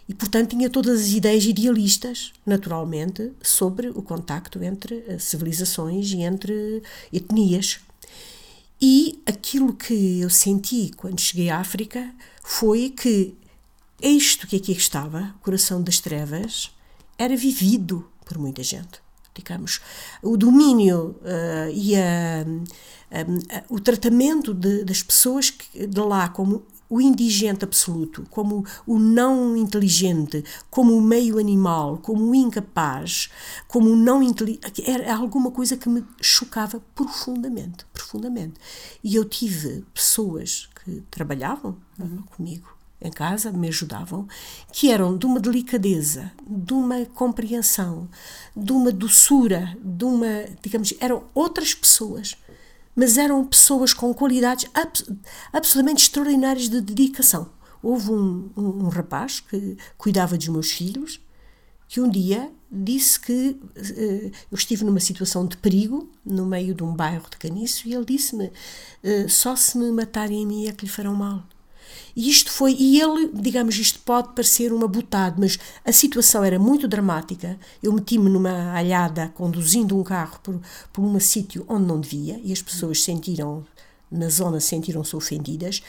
E, 0.09 0.13
portanto, 0.13 0.51
tinha 0.51 0.69
todas 0.69 1.01
as 1.01 1.09
ideias 1.09 1.43
idealistas, 1.43 2.31
naturalmente, 2.45 3.33
sobre 3.41 3.89
o 3.89 4.01
contacto 4.01 4.63
entre 4.63 5.03
eh, 5.05 5.19
civilizações 5.19 6.13
e 6.13 6.21
entre 6.21 6.81
etnias. 7.11 7.81
E 8.79 9.21
aquilo 9.25 9.73
que 9.73 10.21
eu 10.21 10.29
senti 10.29 10.93
quando 10.95 11.19
cheguei 11.19 11.49
à 11.49 11.57
África 11.59 12.09
foi 12.41 12.89
que 12.89 13.35
isto 14.01 14.47
que 14.47 14.55
aqui 14.55 14.71
estava, 14.71 15.35
o 15.39 15.43
coração 15.43 15.81
das 15.83 15.99
trevas, 15.99 16.71
era 17.17 17.35
vivido 17.35 18.07
por 18.27 18.37
muita 18.37 18.61
gente. 18.61 19.01
Digamos, 19.33 19.79
o 20.23 20.35
domínio 20.35 21.15
uh, 21.21 21.69
e 21.71 21.95
a, 21.95 22.41
a, 23.11 23.57
a, 23.57 23.63
o 23.69 23.79
tratamento 23.79 24.51
de, 24.51 24.83
das 24.83 25.03
pessoas 25.03 25.51
que, 25.51 25.85
de 25.85 25.99
lá 26.01 26.27
como 26.27 26.65
o 26.89 26.99
indigente 26.99 27.63
absoluto, 27.63 28.25
como 28.31 28.65
o 28.85 28.97
não 28.97 29.55
inteligente, 29.55 30.43
como 30.71 30.97
o 30.97 31.01
meio 31.01 31.37
animal, 31.37 31.99
como 31.99 32.31
o 32.31 32.33
incapaz, 32.33 33.29
como 33.67 33.91
o 33.91 33.95
não 33.95 34.23
inteligente, 34.23 34.83
era 34.89 35.15
alguma 35.15 35.51
coisa 35.51 35.77
que 35.77 35.87
me 35.87 36.03
chocava 36.19 36.81
profundamente, 36.95 37.85
profundamente. 37.93 38.55
E 39.03 39.15
eu 39.15 39.25
tive 39.25 39.85
pessoas 39.93 40.67
que 40.83 41.03
trabalhavam 41.11 41.77
uhum. 41.99 42.23
comigo 42.35 42.76
em 43.01 43.11
casa, 43.11 43.51
me 43.51 43.67
ajudavam, 43.67 44.27
que 44.71 44.91
eram 44.91 45.17
de 45.17 45.25
uma 45.25 45.39
delicadeza, 45.39 46.31
de 46.47 46.73
uma 46.73 47.05
compreensão, 47.05 48.09
de 48.55 48.71
uma 48.71 48.91
doçura, 48.91 49.77
de 49.83 50.03
uma, 50.03 50.45
digamos, 50.61 50.93
eram 50.99 51.23
outras 51.33 51.73
pessoas 51.73 52.35
mas 52.99 53.15
eram 53.15 53.45
pessoas 53.45 53.93
com 53.93 54.11
qualidades 54.11 54.67
absolutamente 55.53 56.01
extraordinárias 56.01 56.67
de 56.67 56.81
dedicação. 56.81 57.47
Houve 57.83 58.09
um, 58.09 58.49
um, 58.57 58.85
um 58.85 58.89
rapaz 58.89 59.39
que 59.39 59.77
cuidava 59.95 60.35
dos 60.35 60.47
meus 60.47 60.71
filhos 60.71 61.21
que 61.87 62.01
um 62.01 62.09
dia 62.09 62.51
disse 62.71 63.19
que 63.19 63.49
uh, 63.51 64.31
eu 64.51 64.57
estive 64.57 64.83
numa 64.83 64.99
situação 64.99 65.45
de 65.45 65.55
perigo 65.57 66.09
no 66.25 66.45
meio 66.45 66.73
de 66.73 66.83
um 66.83 66.93
bairro 66.93 67.29
de 67.29 67.37
caniço 67.37 67.87
e 67.87 67.93
ele 67.93 68.03
disse-me 68.03 68.47
uh, 68.47 69.29
só 69.29 69.55
se 69.55 69.77
me 69.77 69.89
matarem 69.91 70.43
a 70.43 70.47
mim 70.47 70.67
é 70.67 70.71
que 70.73 70.85
lhe 70.85 70.91
farão 70.91 71.15
mal. 71.15 71.43
E 72.17 72.31
isto 72.31 72.51
foi, 72.51 72.75
e 72.79 72.99
ele, 72.99 73.29
digamos, 73.31 73.77
isto 73.77 73.99
pode 73.99 74.29
parecer 74.29 74.73
uma 74.73 74.87
botada, 74.87 75.35
mas 75.37 75.59
a 75.85 75.91
situação 75.91 76.43
era 76.43 76.57
muito 76.57 76.87
dramática. 76.87 77.59
Eu 77.81 77.93
meti-me 77.93 78.27
numa 78.27 78.75
alhada 78.75 79.31
conduzindo 79.35 79.95
um 79.95 80.03
carro 80.03 80.39
por, 80.41 80.59
por 80.91 81.03
um 81.03 81.19
sítio 81.19 81.63
onde 81.69 81.85
não 81.85 81.99
devia 82.01 82.41
e 82.43 82.51
as 82.51 82.59
pessoas 82.59 83.03
sentiram, 83.03 83.63
na 84.09 84.29
zona, 84.29 84.59
sentiram-se 84.59 85.15
ofendidas 85.15 85.83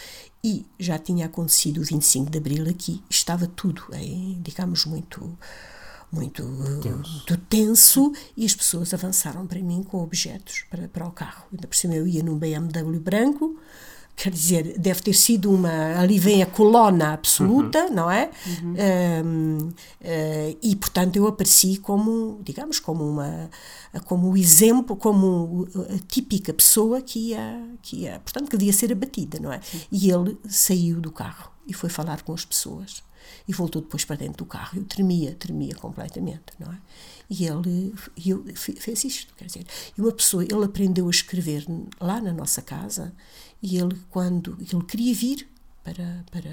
e 0.44 0.66
já 0.78 0.98
tinha 0.98 1.24
acontecido 1.24 1.80
o 1.80 1.84
25 1.84 2.30
de 2.30 2.36
Abril 2.36 2.68
aqui, 2.68 3.02
estava 3.08 3.46
tudo, 3.46 3.84
aí, 3.90 4.36
digamos, 4.42 4.84
muito 4.84 5.34
muito 6.12 6.42
tenso. 6.82 7.24
tenso 7.48 8.12
e 8.36 8.44
as 8.44 8.54
pessoas 8.54 8.92
avançaram 8.92 9.46
para 9.46 9.60
mim 9.60 9.82
com 9.82 10.02
objetos 10.02 10.66
para, 10.68 10.88
para 10.88 11.06
o 11.06 11.10
carro. 11.10 11.46
Ainda 11.50 11.66
por 11.66 11.76
cima 11.76 11.94
eu 11.94 12.06
ia 12.06 12.22
num 12.22 12.36
BMW 12.36 13.00
branco, 13.00 13.58
quer 14.18 14.32
dizer, 14.32 14.76
deve 14.76 15.00
ter 15.00 15.12
sido 15.12 15.48
uma. 15.48 15.96
Ali 15.96 16.18
vem 16.18 16.42
a 16.42 16.46
colona 16.46 17.12
absoluta, 17.12 17.84
uhum. 17.84 17.94
não 17.94 18.10
é? 18.10 18.28
Uhum. 18.46 18.74
Um, 19.24 19.68
uh, 19.68 19.74
eh, 20.00 20.56
e, 20.60 20.74
portanto, 20.74 21.14
eu 21.14 21.28
apareci 21.28 21.78
como, 21.78 22.40
digamos, 22.42 22.80
como 22.80 23.08
uma. 23.08 23.48
como 24.06 24.32
o 24.32 24.36
exemplo, 24.36 24.96
como 24.96 25.68
a 25.88 25.98
típica 26.08 26.52
pessoa 26.52 27.00
que 27.00 27.28
ia, 27.30 27.62
que 27.80 27.98
ia. 27.98 28.18
portanto, 28.18 28.50
que 28.50 28.56
devia 28.56 28.72
ser 28.72 28.90
abatida, 28.90 29.38
não 29.38 29.52
é? 29.52 29.60
Sim. 29.62 29.82
E 29.92 30.10
ele 30.10 30.36
saiu 30.48 31.00
do 31.00 31.12
carro 31.12 31.52
e 31.64 31.72
foi 31.72 31.88
falar 31.88 32.22
com 32.22 32.34
as 32.34 32.44
pessoas. 32.44 33.04
E 33.46 33.52
voltou 33.52 33.82
depois 33.82 34.04
para 34.04 34.16
dentro 34.16 34.38
do 34.38 34.46
carro. 34.46 34.78
Eu 34.78 34.84
tremia, 34.84 35.34
tremia 35.34 35.74
completamente, 35.74 36.52
não 36.58 36.72
é? 36.72 36.78
E 37.30 37.44
ele, 37.44 37.94
ele 38.16 38.54
fez 38.54 39.04
isto, 39.04 39.34
quer 39.36 39.46
dizer, 39.46 39.66
e 39.96 40.00
uma 40.00 40.12
pessoa, 40.12 40.42
ele 40.42 40.64
aprendeu 40.64 41.06
a 41.06 41.10
escrever 41.10 41.66
lá 42.00 42.20
na 42.20 42.32
nossa 42.32 42.62
casa 42.62 43.12
e 43.62 43.76
ele, 43.76 44.00
quando 44.10 44.56
ele 44.60 44.84
queria 44.84 45.14
vir 45.14 45.48
para, 45.84 46.24
para, 46.30 46.50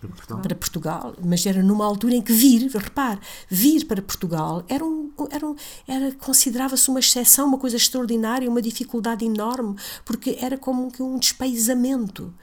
para 0.00 0.08
Portugal. 0.08 0.42
para 0.42 0.54
Portugal, 0.54 1.16
mas 1.24 1.46
era 1.46 1.62
numa 1.62 1.84
altura 1.84 2.14
em 2.14 2.22
que 2.22 2.32
vir, 2.32 2.68
repare, 2.70 3.20
vir 3.48 3.86
para 3.86 4.02
Portugal 4.02 4.64
era, 4.68 4.84
um, 4.84 5.12
era, 5.30 5.46
um, 5.46 5.56
era 5.86 6.12
considerava-se 6.12 6.88
uma 6.88 7.00
exceção, 7.00 7.46
uma 7.46 7.58
coisa 7.58 7.76
extraordinária, 7.76 8.50
uma 8.50 8.62
dificuldade 8.62 9.24
enorme, 9.24 9.76
porque 10.04 10.38
era 10.40 10.58
como 10.58 10.90
um 11.00 11.18
despaizamento 11.18 12.34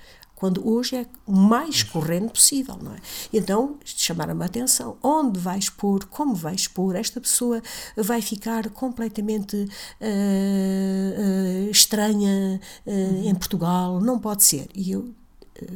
quando 0.43 0.67
hoje 0.67 0.97
é 0.97 1.05
o 1.25 1.31
mais 1.31 1.83
corrente 1.83 2.33
possível, 2.33 2.77
não 2.81 2.93
é? 2.93 2.97
Então, 3.31 3.77
chamaram-me 3.85 4.43
a 4.43 4.45
atenção, 4.45 4.97
onde 5.01 5.39
vais 5.39 5.69
pôr, 5.69 6.03
como 6.03 6.35
vais 6.35 6.67
pôr, 6.67 6.97
esta 6.97 7.21
pessoa 7.21 7.63
vai 7.95 8.21
ficar 8.21 8.69
completamente 8.71 9.55
uh, 9.55 9.67
uh, 10.01 11.71
estranha 11.71 12.59
uh, 12.85 12.91
uhum. 12.91 13.29
em 13.29 13.33
Portugal, 13.35 14.01
não 14.01 14.19
pode 14.19 14.43
ser. 14.43 14.67
E 14.75 14.91
eu, 14.91 15.15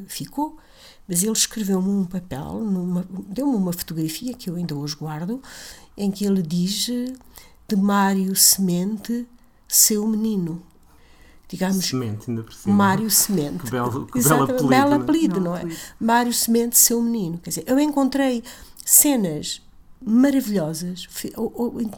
ficou, 0.10 0.58
mas 1.08 1.24
ele 1.24 1.32
escreveu-me 1.32 1.88
um 1.88 2.04
papel, 2.04 2.62
deu-me 3.30 3.56
uma 3.56 3.72
fotografia 3.72 4.34
que 4.34 4.50
eu 4.50 4.58
ainda 4.58 4.76
hoje 4.76 4.98
guardo, 4.98 5.42
em 5.96 6.12
que 6.12 6.26
ele 6.26 6.42
diz 6.42 6.88
de 6.88 7.76
Mário 7.78 8.36
Semente, 8.36 9.26
seu 9.66 10.06
menino 10.06 10.62
digamos. 11.48 11.86
Semente, 11.86 12.30
ainda 12.30 12.44
por 12.44 12.54
cima. 12.54 12.76
Mário 12.76 13.10
Semente. 13.10 13.64
Que 13.64 13.72
belo, 13.72 14.06
que 14.08 14.20
belo 14.22 14.44
apelido. 14.44 14.96
Apelido, 14.96 15.42
não, 15.42 15.56
é? 15.56 15.64
não 15.64 15.72
é? 15.72 15.78
Mário 16.00 16.34
Semente, 16.34 16.78
seu 16.78 17.02
menino. 17.02 17.38
Quer 17.38 17.50
dizer, 17.50 17.64
eu 17.68 17.80
encontrei 17.80 18.44
cenas 18.86 19.62
maravilhosas, 20.02 21.08
houve 21.36 21.90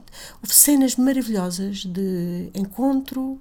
cenas 0.48 0.96
maravilhosas 0.96 1.84
de 1.86 2.50
encontro 2.54 3.40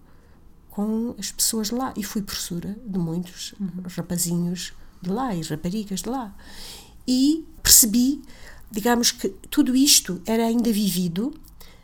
com 0.70 1.14
as 1.18 1.30
pessoas 1.30 1.68
de 1.68 1.74
lá. 1.74 1.92
E 1.96 2.02
fui 2.02 2.22
professora 2.22 2.76
de 2.84 2.98
muitos 2.98 3.54
uhum. 3.60 3.82
rapazinhos 3.96 4.72
de 5.00 5.10
lá 5.10 5.34
e 5.34 5.42
raparigas 5.42 6.02
de 6.02 6.08
lá. 6.08 6.34
E 7.06 7.46
percebi, 7.62 8.22
digamos 8.70 9.10
que 9.10 9.28
tudo 9.50 9.74
isto 9.74 10.20
era 10.26 10.44
ainda 10.46 10.72
vivido, 10.72 11.32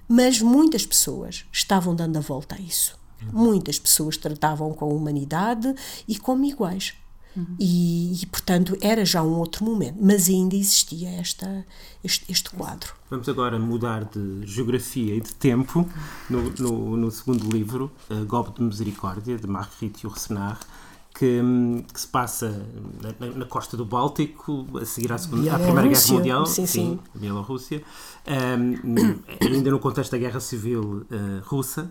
mas 0.09 0.41
muitas 0.41 0.85
pessoas 0.85 1.47
estavam 1.53 1.95
dando 1.95 2.19
a 2.19 2.21
volta 2.21 2.57
a 2.57 2.61
isso. 2.61 2.99
Muitas 3.33 3.79
pessoas 3.79 4.17
tratavam 4.17 4.73
com 4.73 4.95
humanidade 4.95 5.75
e 6.07 6.19
como 6.19 6.45
iguais. 6.45 6.95
Uhum. 7.37 7.57
E, 7.59 8.23
e, 8.23 8.27
portanto, 8.27 8.77
era 8.81 9.05
já 9.05 9.23
um 9.23 9.39
outro 9.39 9.65
momento, 9.65 9.99
mas 10.01 10.29
ainda 10.29 10.55
existia 10.55 11.11
esta, 11.11 11.67
este, 12.03 12.31
este 12.31 12.51
quadro. 12.51 12.95
Vamos 13.11 13.29
agora 13.29 13.59
mudar 13.59 14.05
de 14.05 14.47
geografia 14.47 15.17
e 15.17 15.21
de 15.21 15.33
tempo 15.35 15.89
no, 16.31 16.51
no, 16.59 16.97
no 16.97 17.11
segundo 17.11 17.51
livro, 17.51 17.91
uh, 18.09 18.25
Golpe 18.25 18.59
de 18.59 18.63
Misericórdia, 18.63 19.37
de 19.37 19.47
Marguerite 19.49 20.05
Yourcenar, 20.05 20.61
que, 21.15 21.41
que, 21.93 22.01
se 22.01 22.09
passa 22.09 22.67
na, 23.21 23.29
na, 23.29 23.45
costa 23.47 23.77
do 23.77 23.85
Báltico, 23.85 24.67
a 24.77 24.85
seguir 24.85 25.13
à, 25.13 25.19
segunda, 25.19 25.55
à 25.55 25.59
Primeira 25.59 25.89
Guerra 25.89 26.09
Mundial, 26.09 26.45
sim, 26.45 26.67
sim. 26.67 26.99
sim. 26.99 27.01
Bielorrússia, 27.15 27.85
um, 28.27 29.21
ainda 29.41 29.71
no 29.71 29.79
contexto 29.79 30.11
da 30.11 30.19
Guerra 30.19 30.41
Civil 30.41 30.83
uh, 30.83 31.07
Russa, 31.45 31.89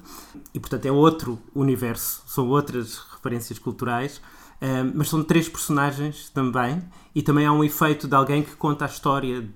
e 0.54 0.60
portanto 0.60 0.86
é 0.86 0.92
outro 0.92 1.40
universo, 1.56 2.22
são 2.28 2.50
outras 2.50 2.98
referências 3.14 3.58
culturais, 3.58 4.22
um, 4.62 4.92
mas 4.96 5.08
são 5.08 5.24
três 5.24 5.48
personagens 5.48 6.30
também, 6.30 6.84
e 7.16 7.22
também 7.22 7.46
há 7.46 7.54
um 7.54 7.64
efeito 7.64 8.10
de 8.10 8.16
alguém 8.16 8.44
que 8.44 8.58
conta 8.58 8.84
a 8.84 8.90
história 8.90 9.50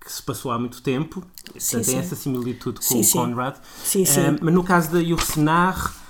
que 0.00 0.10
se 0.10 0.22
passou 0.22 0.50
há 0.50 0.58
muito 0.58 0.82
tempo, 0.82 1.22
sim, 1.58 1.80
tem 1.82 1.98
essa 1.98 2.16
similitude 2.16 2.80
com 2.80 3.00
o 3.00 3.10
Conrad, 3.10 3.56
sim, 3.84 4.06
sim. 4.06 4.20
Um, 4.20 4.38
mas 4.40 4.54
no 4.54 4.64
caso 4.64 4.92
da 4.92 4.98
Yursenar 4.98 6.03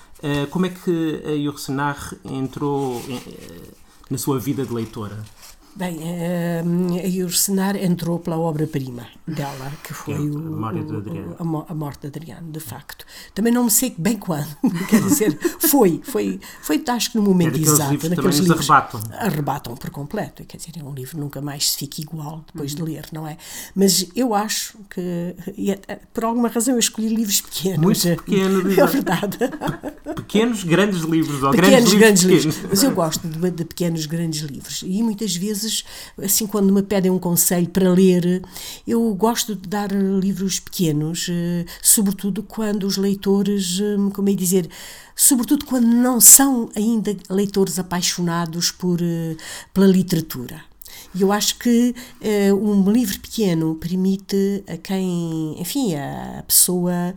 como 0.51 0.65
é 0.65 0.71
que 0.71 1.23
a 1.27 1.33
Yursenar 1.33 2.15
entrou 2.25 3.03
eh, 3.09 3.71
na 4.09 4.17
sua 4.17 4.39
vida 4.39 4.65
de 4.65 4.73
leitora? 4.73 5.23
Bem, 5.77 5.99
eh, 6.03 6.63
a 7.03 7.09
Yursenar 7.09 7.75
entrou 7.75 8.21
pela 8.21 8.39
obra-prima 8.39 9.09
dela, 9.27 9.73
que 9.83 9.93
foi 9.93 10.15
o, 10.15 10.53
o, 10.53 10.65
a, 11.69 11.75
morte 11.75 12.01
de 12.03 12.07
Adriano, 12.07 12.53
de 12.53 12.61
facto. 12.61 13.05
Também 13.35 13.53
não 13.53 13.65
me 13.65 13.71
sei 13.73 13.93
bem 13.99 14.17
quando, 14.17 14.57
quer 14.89 15.03
dizer, 15.03 15.37
foi, 15.59 16.01
foi, 16.05 16.39
foi 16.63 16.85
acho 16.87 17.11
que 17.11 17.19
no 17.19 17.25
momento 17.25 17.59
exato. 17.59 18.09
Naqueles 18.09 18.39
livros 18.39 18.71
arrebatam. 18.71 19.03
Arrebatam 19.19 19.75
por 19.75 19.91
completo, 19.91 20.45
quer 20.45 20.59
dizer, 20.59 20.75
é 20.79 20.85
um 20.85 20.95
livro 20.95 21.17
que 21.17 21.21
nunca 21.21 21.41
mais 21.41 21.71
se 21.71 21.79
fica 21.79 22.01
igual 22.01 22.45
depois 22.47 22.73
uhum. 22.75 22.85
de 22.85 22.93
ler, 22.93 23.07
não 23.11 23.27
é? 23.27 23.37
Mas 23.75 24.07
eu 24.15 24.33
acho 24.33 24.79
que, 24.89 25.35
é, 25.89 25.99
por 26.13 26.23
alguma 26.25 26.49
razão, 26.49 26.75
eu 26.75 26.79
escolhi 26.79 27.09
livros 27.09 27.41
pequenos. 27.41 27.81
Muito 27.81 28.01
pequenos, 28.23 28.63
é 28.79 28.87
verdade. 28.87 29.39
Pequenos, 30.15 30.63
grandes 30.63 31.01
livros, 31.01 31.43
ou 31.43 31.51
pequenos, 31.51 31.93
grandes, 31.93 31.93
livros, 31.93 31.99
grandes 31.99 32.23
livros. 32.23 32.71
Mas 32.71 32.83
eu 32.85 32.93
gosto 32.93 33.27
de, 33.27 33.51
de 33.51 33.65
pequenos, 33.65 34.07
grandes 34.07 34.43
livros. 34.43 34.85
E 34.87 35.03
muitas 35.03 35.35
vezes 35.35 35.64
vezes, 35.65 35.85
assim, 36.23 36.47
quando 36.47 36.73
me 36.73 36.83
pedem 36.83 37.11
um 37.11 37.19
conselho 37.19 37.69
para 37.69 37.91
ler, 37.91 38.43
eu 38.87 39.13
gosto 39.15 39.57
de 39.57 39.69
dar 39.69 39.91
livros 39.91 40.61
pequenos, 40.61 41.27
eh, 41.31 41.65
sobretudo 41.83 42.43
quando 42.43 42.85
os 42.85 42.97
leitores, 42.97 43.81
eh, 43.81 43.97
como 44.13 44.29
é 44.29 44.35
dizer, 44.35 44.69
sobretudo 45.17 45.65
quando 45.65 45.87
não 45.87 46.21
são 46.21 46.69
ainda 46.77 47.17
leitores 47.29 47.79
apaixonados 47.79 48.71
por, 48.71 49.01
eh, 49.03 49.37
pela 49.73 49.87
literatura. 49.87 50.63
E 51.15 51.23
eu 51.23 51.31
acho 51.31 51.59
que 51.59 51.95
uh, 52.21 52.55
um 52.55 52.91
livro 52.91 53.21
pequeno 53.21 53.77
permite 53.77 54.65
a 54.67 54.77
quem, 54.77 55.55
enfim, 55.61 55.95
a 55.95 56.43
pessoa 56.47 57.15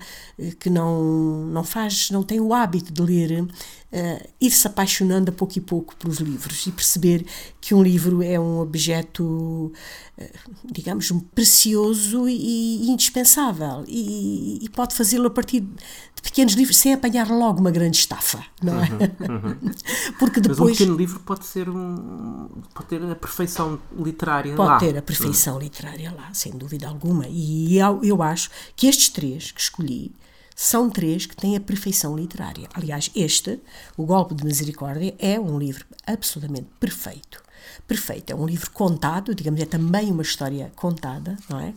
que 0.60 0.70
não, 0.70 1.46
não 1.48 1.64
faz, 1.64 2.12
não 2.12 2.22
tem 2.22 2.40
o 2.40 2.54
hábito 2.54 2.94
de 2.94 3.02
ler, 3.02 3.48
uh, 3.92 4.30
ir-se 4.40 4.68
apaixonando 4.68 5.32
a 5.32 5.34
pouco 5.34 5.58
e 5.58 5.62
pouco 5.62 5.96
pelos 5.96 6.18
livros 6.18 6.66
e 6.68 6.72
perceber 6.72 7.26
que 7.62 7.74
um 7.74 7.82
livro 7.82 8.22
é 8.24 8.40
um 8.40 8.60
objeto, 8.60 9.72
uh, 10.18 10.24
digamos, 10.66 11.12
precioso 11.34 12.28
e, 12.28 12.86
e 12.86 12.90
indispensável 12.90 13.84
e, 13.88 14.64
e 14.64 14.70
pode 14.70 14.96
fazê-lo 14.96 15.28
a 15.28 15.32
partir 15.32 15.62
de 15.62 16.22
pequenos 16.22 16.54
livros 16.54 16.78
sem 16.78 16.94
apanhar 16.94 17.30
logo 17.30 17.60
uma 17.60 17.72
grande 17.72 17.98
estafa, 17.98 18.44
não 18.62 18.82
é? 18.82 18.90
Uhum, 18.90 19.36
uhum. 19.36 19.72
Porque 20.20 20.40
depois... 20.40 20.60
Mas 20.60 20.70
um 20.70 20.72
pequeno 20.74 20.98
livro 20.98 21.20
pode 21.22 21.46
ser 21.46 21.70
um... 21.70 22.48
pode 22.74 22.90
ter 22.90 23.04
a 23.04 23.16
perfeição 23.16 23.80
literária 23.98 24.56
pode 24.56 24.70
lá. 24.70 24.80
Pode 24.80 24.92
ter 24.92 24.98
a 24.98 25.02
perfeição 25.02 25.56
uhum. 25.56 25.62
literária 25.62 26.14
lá, 26.16 26.34
sem 26.34 26.52
dúvida 26.52 26.88
alguma. 26.88 27.26
E 27.28 27.78
eu, 27.78 28.02
eu 28.04 28.24
acho 28.24 28.50
que 28.76 28.88
estes 28.88 29.10
três 29.10 29.52
que 29.52 29.62
escolhi 29.62 30.14
são 30.60 30.90
três 30.90 31.28
que 31.28 31.36
têm 31.36 31.56
a 31.56 31.60
perfeição 31.60 32.18
literária. 32.18 32.68
Aliás, 32.74 33.12
este, 33.16 33.62
O 33.96 34.08
Golpe 34.08 34.34
de 34.34 34.44
Misericórdia, 34.44 35.14
é 35.20 35.40
um 35.40 35.60
livro 35.60 35.86
absolutamente 36.04 36.68
perfeito. 36.80 37.44
Perfeito, 37.86 38.32
é 38.32 38.36
um 38.36 38.44
livro 38.44 38.72
contado, 38.72 39.36
digamos, 39.36 39.62
é 39.62 39.68
também 39.68 40.12
uma 40.12 40.24
história 40.24 40.72
contada, 40.76 41.38
não 41.48 41.60
é? 41.60 41.76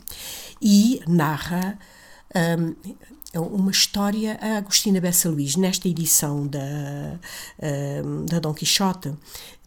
E 0.63 1.03
narra 1.07 1.79
um, 2.59 2.75
é 3.35 3.39
uma 3.39 3.71
história 3.71 4.39
a 4.41 4.57
Agostina 4.57 4.99
Bessa 4.99 5.29
Luís, 5.29 5.57
nesta 5.57 5.87
edição 5.87 6.47
da, 6.47 7.21
um, 8.03 8.25
da 8.25 8.39
Dom 8.39 8.55
Quixote, 8.55 9.13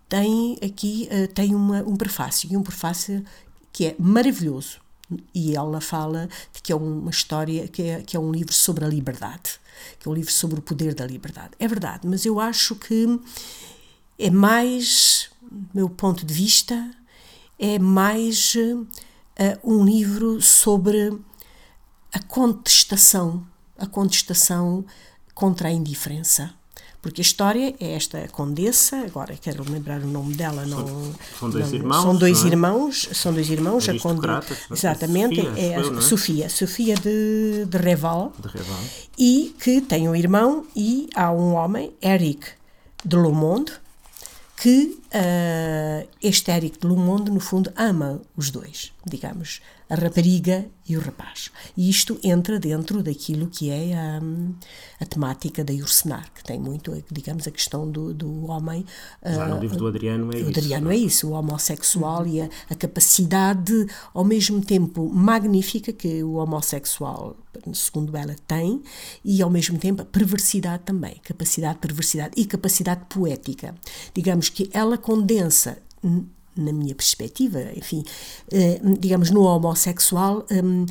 tem 0.09 0.57
aqui 0.59 1.07
uh, 1.11 1.31
tem 1.31 1.53
uma, 1.53 1.83
um 1.83 1.95
prefácio, 1.95 2.51
e 2.51 2.57
um 2.57 2.63
prefácio 2.63 3.23
que 3.71 3.85
é 3.85 3.95
maravilhoso. 3.99 4.82
E 5.33 5.55
ela 5.55 5.81
fala 5.81 6.29
de 6.53 6.61
que 6.61 6.71
é 6.71 6.75
uma 6.75 7.09
história, 7.09 7.67
que 7.67 7.81
é, 7.83 8.01
que 8.01 8.15
é 8.15 8.19
um 8.19 8.31
livro 8.31 8.53
sobre 8.53 8.85
a 8.85 8.87
liberdade, 8.87 9.59
que 9.99 10.07
é 10.07 10.11
um 10.11 10.13
livro 10.13 10.31
sobre 10.31 10.59
o 10.59 10.61
poder 10.61 10.93
da 10.93 11.05
liberdade. 11.05 11.51
É 11.59 11.67
verdade, 11.67 12.07
mas 12.07 12.25
eu 12.25 12.39
acho 12.39 12.75
que 12.75 13.19
é 14.17 14.29
mais, 14.29 15.29
meu 15.73 15.89
ponto 15.89 16.25
de 16.25 16.33
vista, 16.33 16.91
é 17.59 17.79
mais 17.79 18.55
uh, 18.55 18.87
um 19.63 19.83
livro 19.85 20.41
sobre 20.41 21.17
a 22.11 22.19
contestação, 22.19 23.45
a 23.77 23.87
contestação 23.87 24.85
contra 25.33 25.69
a 25.69 25.71
indiferença. 25.71 26.53
Porque 27.03 27.19
a 27.19 27.21
história 27.21 27.75
é 27.81 27.95
esta 27.95 28.29
condessa, 28.29 28.95
agora 28.99 29.35
quero 29.35 29.69
lembrar 29.69 29.99
o 29.99 30.07
nome 30.07 30.35
dela, 30.35 30.65
não. 30.65 31.13
São 31.37 31.49
dois 31.49 31.69
não, 31.69 31.77
irmãos. 31.77 32.01
São 32.01 32.15
dois 32.15 32.43
é? 32.43 32.47
irmãos, 32.47 33.09
são 33.11 33.33
dois 33.33 33.49
irmãos, 33.49 33.89
a 33.89 33.99
condessa. 33.99 34.57
Exatamente, 34.71 35.35
Sofia, 35.35 35.61
é 35.61 35.75
a 35.75 35.79
eu, 35.81 35.97
é? 35.97 36.01
Sofia, 36.01 36.49
Sofia 36.49 36.95
de, 36.95 37.65
de 37.65 37.77
Reval. 37.77 38.31
De 38.39 38.47
Reval. 38.47 38.79
E 39.17 39.53
que 39.59 39.81
tem 39.81 40.07
um 40.07 40.15
irmão 40.15 40.65
e 40.73 41.09
há 41.13 41.29
um 41.29 41.55
homem, 41.55 41.91
Eric 42.01 42.47
de 43.03 43.17
Lomonde, 43.17 43.73
que 44.55 44.97
uh, 45.13 46.07
este 46.21 46.51
Eric 46.51 46.79
de 46.79 46.87
Lomonde, 46.87 47.29
no 47.29 47.41
fundo, 47.41 47.69
ama 47.75 48.21
os 48.37 48.49
dois, 48.49 48.93
digamos 49.05 49.59
a 49.93 49.95
rapariga 49.95 50.65
e 50.89 50.97
o 50.97 50.99
rapaz. 50.99 51.51
E 51.77 51.87
isto 51.87 52.19
entra 52.23 52.59
dentro 52.59 53.03
daquilo 53.03 53.47
que 53.47 53.69
é 53.69 53.93
a, 53.93 54.19
a 54.99 55.05
temática 55.05 55.63
da 55.63 55.71
Ursenar, 55.71 56.31
que 56.33 56.43
tem 56.43 56.59
muito, 56.59 56.91
digamos, 57.11 57.47
a 57.47 57.51
questão 57.51 57.89
do, 57.89 58.11
do 58.11 58.47
homem. 58.47 58.83
Já 59.23 59.47
no 59.47 59.59
livro 59.59 59.77
do 59.77 59.85
Adriano 59.85 60.31
é 60.33 60.37
o 60.37 60.39
isso. 60.39 60.45
O 60.45 60.49
Adriano 60.49 60.91
é 60.91 60.97
isso, 60.97 61.29
o 61.29 61.31
homossexual 61.33 62.25
e 62.25 62.41
a, 62.41 62.49
a, 62.71 62.75
capacidade, 62.75 63.85
ao 64.15 64.23
mesmo 64.23 64.65
tempo 64.65 65.07
magnífica, 65.13 65.93
que 65.93 66.23
o 66.23 66.33
homossexual, 66.33 67.37
segundo 67.71 68.17
ela, 68.17 68.35
tem, 68.47 68.81
e 69.23 69.43
ao 69.43 69.49
mesmo 69.51 69.77
tempo 69.77 70.01
a 70.01 70.05
perversidade 70.05 70.81
também, 70.83 71.17
capacidade 71.23 71.75
de 71.75 71.81
perversidade 71.81 72.33
e 72.35 72.45
capacidade 72.45 73.05
poética. 73.07 73.75
Digamos 74.11 74.49
que 74.49 74.71
ela 74.73 74.97
condensa 74.97 75.77
na 76.55 76.71
minha 76.71 76.95
perspectiva, 76.95 77.59
enfim, 77.75 78.03
eh, 78.51 78.79
digamos, 78.99 79.31
no 79.31 79.41
homossexual, 79.41 80.45
hum, 80.51 80.85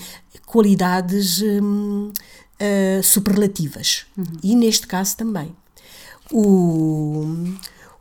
qualidades 0.47 1.41
hum, 1.43 2.13
eh, 2.59 3.01
superlativas. 3.03 4.07
Uhum. 4.17 4.25
E 4.43 4.55
neste 4.55 4.87
caso 4.87 5.17
também. 5.17 5.55
O, 6.31 7.27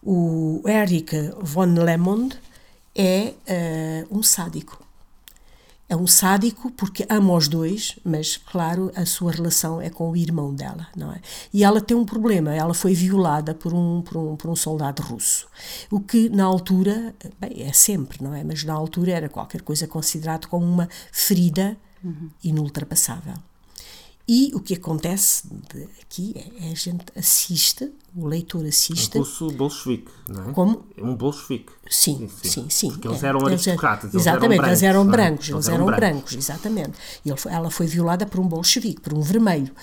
o 0.03 0.61
Eric 0.67 1.15
von 1.41 1.73
Lemond 1.73 2.37
é 2.95 3.33
uh, 4.09 4.17
um 4.17 4.23
sádico 4.23 4.81
é 5.91 5.95
um 5.97 6.07
sádico 6.07 6.71
porque 6.71 7.05
ama 7.09 7.33
os 7.33 7.49
dois, 7.49 7.99
mas 8.05 8.37
claro, 8.37 8.89
a 8.95 9.05
sua 9.05 9.33
relação 9.33 9.81
é 9.81 9.89
com 9.89 10.09
o 10.09 10.15
irmão 10.15 10.55
dela, 10.55 10.87
não 10.95 11.11
é? 11.11 11.19
E 11.53 11.65
ela 11.65 11.81
tem 11.81 11.97
um 11.97 12.05
problema, 12.05 12.55
ela 12.55 12.73
foi 12.73 12.93
violada 12.93 13.53
por 13.53 13.73
um, 13.73 14.01
por 14.01 14.15
um, 14.15 14.37
por 14.37 14.49
um 14.49 14.55
soldado 14.55 15.03
russo, 15.03 15.49
o 15.91 15.99
que 15.99 16.29
na 16.29 16.45
altura, 16.45 17.13
bem, 17.37 17.63
é 17.63 17.73
sempre, 17.73 18.23
não 18.23 18.33
é? 18.33 18.41
Mas 18.41 18.63
na 18.63 18.71
altura 18.71 19.11
era 19.11 19.27
qualquer 19.27 19.63
coisa 19.63 19.85
considerado 19.85 20.47
como 20.47 20.65
uma 20.65 20.87
ferida 21.11 21.75
uhum. 22.01 22.29
inultrapassável. 22.41 23.35
E 24.33 24.49
o 24.55 24.61
que 24.61 24.75
acontece 24.75 25.43
aqui 26.01 26.33
é, 26.37 26.67
é 26.67 26.71
a 26.71 26.73
gente 26.73 27.03
assiste, 27.17 27.91
o 28.15 28.25
leitor 28.25 28.65
assiste. 28.65 29.17
Um 29.17 29.23
curso 29.23 29.51
bolchevique, 29.51 30.09
não 30.25 30.49
é? 30.49 30.53
Como? 30.53 30.85
É 30.95 31.03
um 31.03 31.17
bolchevique. 31.17 31.73
Sim, 31.89 32.29
sim, 32.41 32.49
sim. 32.49 32.69
sim 32.69 32.91
Porque 32.91 33.09
eles 33.09 33.25
é, 33.25 33.27
eram 33.27 33.45
aristocratas. 33.45 34.15
exatamente, 34.15 34.63
eles 34.63 34.83
eram 34.83 35.05
brancos. 35.05 35.49
Eles 35.49 35.67
eram 35.67 35.85
brancos, 35.85 36.01
eram 36.01 36.13
brancos 36.13 36.33
exatamente. 36.33 36.93
E 37.25 37.29
ele, 37.29 37.39
ela 37.47 37.69
foi 37.69 37.87
violada 37.87 38.25
por 38.25 38.39
um 38.39 38.47
bolchevique, 38.47 39.01
por 39.01 39.13
um 39.13 39.19
vermelho. 39.19 39.75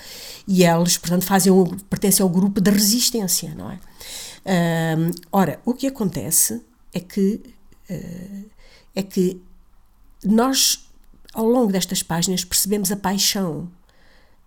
E 0.47 0.63
eles, 0.63 0.97
portanto, 0.97 1.25
fazem 1.25 1.53
um, 1.53 1.65
pertencem 1.65 2.23
ao 2.23 2.29
grupo 2.29 2.59
da 2.59 2.71
resistência, 2.71 3.53
não 3.53 3.69
é? 3.69 3.79
Ora, 5.31 5.61
o 5.63 5.75
que 5.75 5.85
acontece 5.85 6.59
é 6.91 6.99
que, 6.99 7.39
uh, 7.87 8.49
é 8.95 9.03
que 9.03 9.39
nós, 10.25 10.89
ao 11.35 11.45
longo 11.45 11.71
destas 11.71 12.01
páginas, 12.01 12.43
percebemos 12.43 12.91
a 12.91 12.95
paixão 12.95 13.69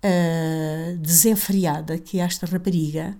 uh, 0.04 0.96
desenfreada 0.98 1.98
que 1.98 2.18
esta 2.18 2.46
rapariga, 2.46 3.16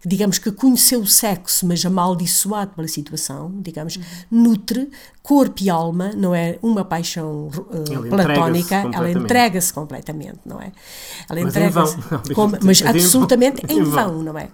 que 0.00 0.08
digamos 0.08 0.38
que 0.38 0.50
conheceu 0.50 1.00
o 1.00 1.06
sexo, 1.06 1.66
mas 1.66 1.84
amaldiçoado 1.84 2.74
pela 2.74 2.88
situação, 2.88 3.52
digamos, 3.60 3.96
uhum. 3.96 4.02
nutre 4.30 4.90
corpo 5.22 5.62
e 5.62 5.70
alma, 5.70 6.10
não 6.12 6.34
é 6.34 6.58
uma 6.60 6.84
paixão 6.84 7.48
uh, 7.48 8.08
platónica, 8.08 8.90
ela 8.92 9.10
entrega-se 9.10 9.72
completamente, 9.72 10.40
não 10.44 10.60
é? 10.60 10.72
Ela 11.28 11.40
entrega-se, 11.40 11.96
mas 12.64 12.82
absolutamente 12.82 13.62
em 13.68 13.82
vão, 13.84 14.22
não 14.22 14.36
é? 14.36 14.48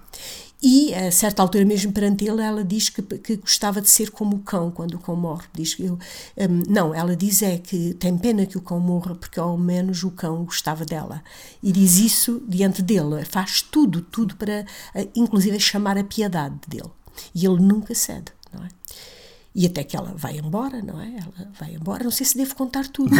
E 0.61 0.93
a 0.93 1.13
certa 1.13 1.41
altura, 1.41 1.65
mesmo 1.65 1.93
perante 1.93 2.25
ele, 2.25 2.43
ela 2.43 2.65
diz 2.65 2.89
que, 2.89 3.01
que 3.01 3.37
gostava 3.37 3.81
de 3.81 3.89
ser 3.89 4.11
como 4.11 4.37
o 4.37 4.41
cão 4.41 4.73
quando 4.73 4.95
o 4.95 4.99
cão 4.99 5.15
morre. 5.15 5.47
Diz 5.53 5.75
que 5.75 5.85
eu, 5.85 5.95
um, 6.37 6.63
não, 6.69 6.93
ela 6.93 7.15
diz 7.15 7.43
é 7.43 7.59
que 7.59 7.95
tem 7.95 8.19
pena 8.19 8.45
que 8.45 8.59
o 8.59 8.61
cão 8.61 8.81
morra 8.81 9.15
porque 9.15 9.39
ao 9.39 9.57
menos 9.57 10.03
o 10.03 10.11
cão 10.11 10.45
gostava 10.45 10.85
dela. 10.85 11.23
E 11.63 11.71
diz 11.71 11.99
isso 11.99 12.43
diante 12.49 12.83
dele, 12.83 13.25
faz 13.25 13.63
tudo, 13.63 14.03
tudo 14.03 14.35
para, 14.35 14.67
inclusive, 15.15 15.61
chamar 15.61 15.97
a 15.97 16.03
piedade 16.03 16.57
dele. 16.67 16.91
E 17.33 17.47
ele 17.47 17.63
nunca 17.63 17.95
cede, 17.95 18.33
não 18.53 18.65
é? 18.65 18.69
E 19.59 19.67
até 19.67 19.83
que 19.83 19.97
ela 19.97 20.15
vai 20.17 20.39
embora, 20.39 20.81
não 20.81 21.01
é? 21.01 21.17
Ela 21.17 21.51
vai 21.59 21.75
embora. 21.75 22.05
Não 22.05 22.13
sei 22.13 22.25
se 22.25 22.39
devo 22.39 22.55
contar 22.55 22.87
tudo. 22.87 23.11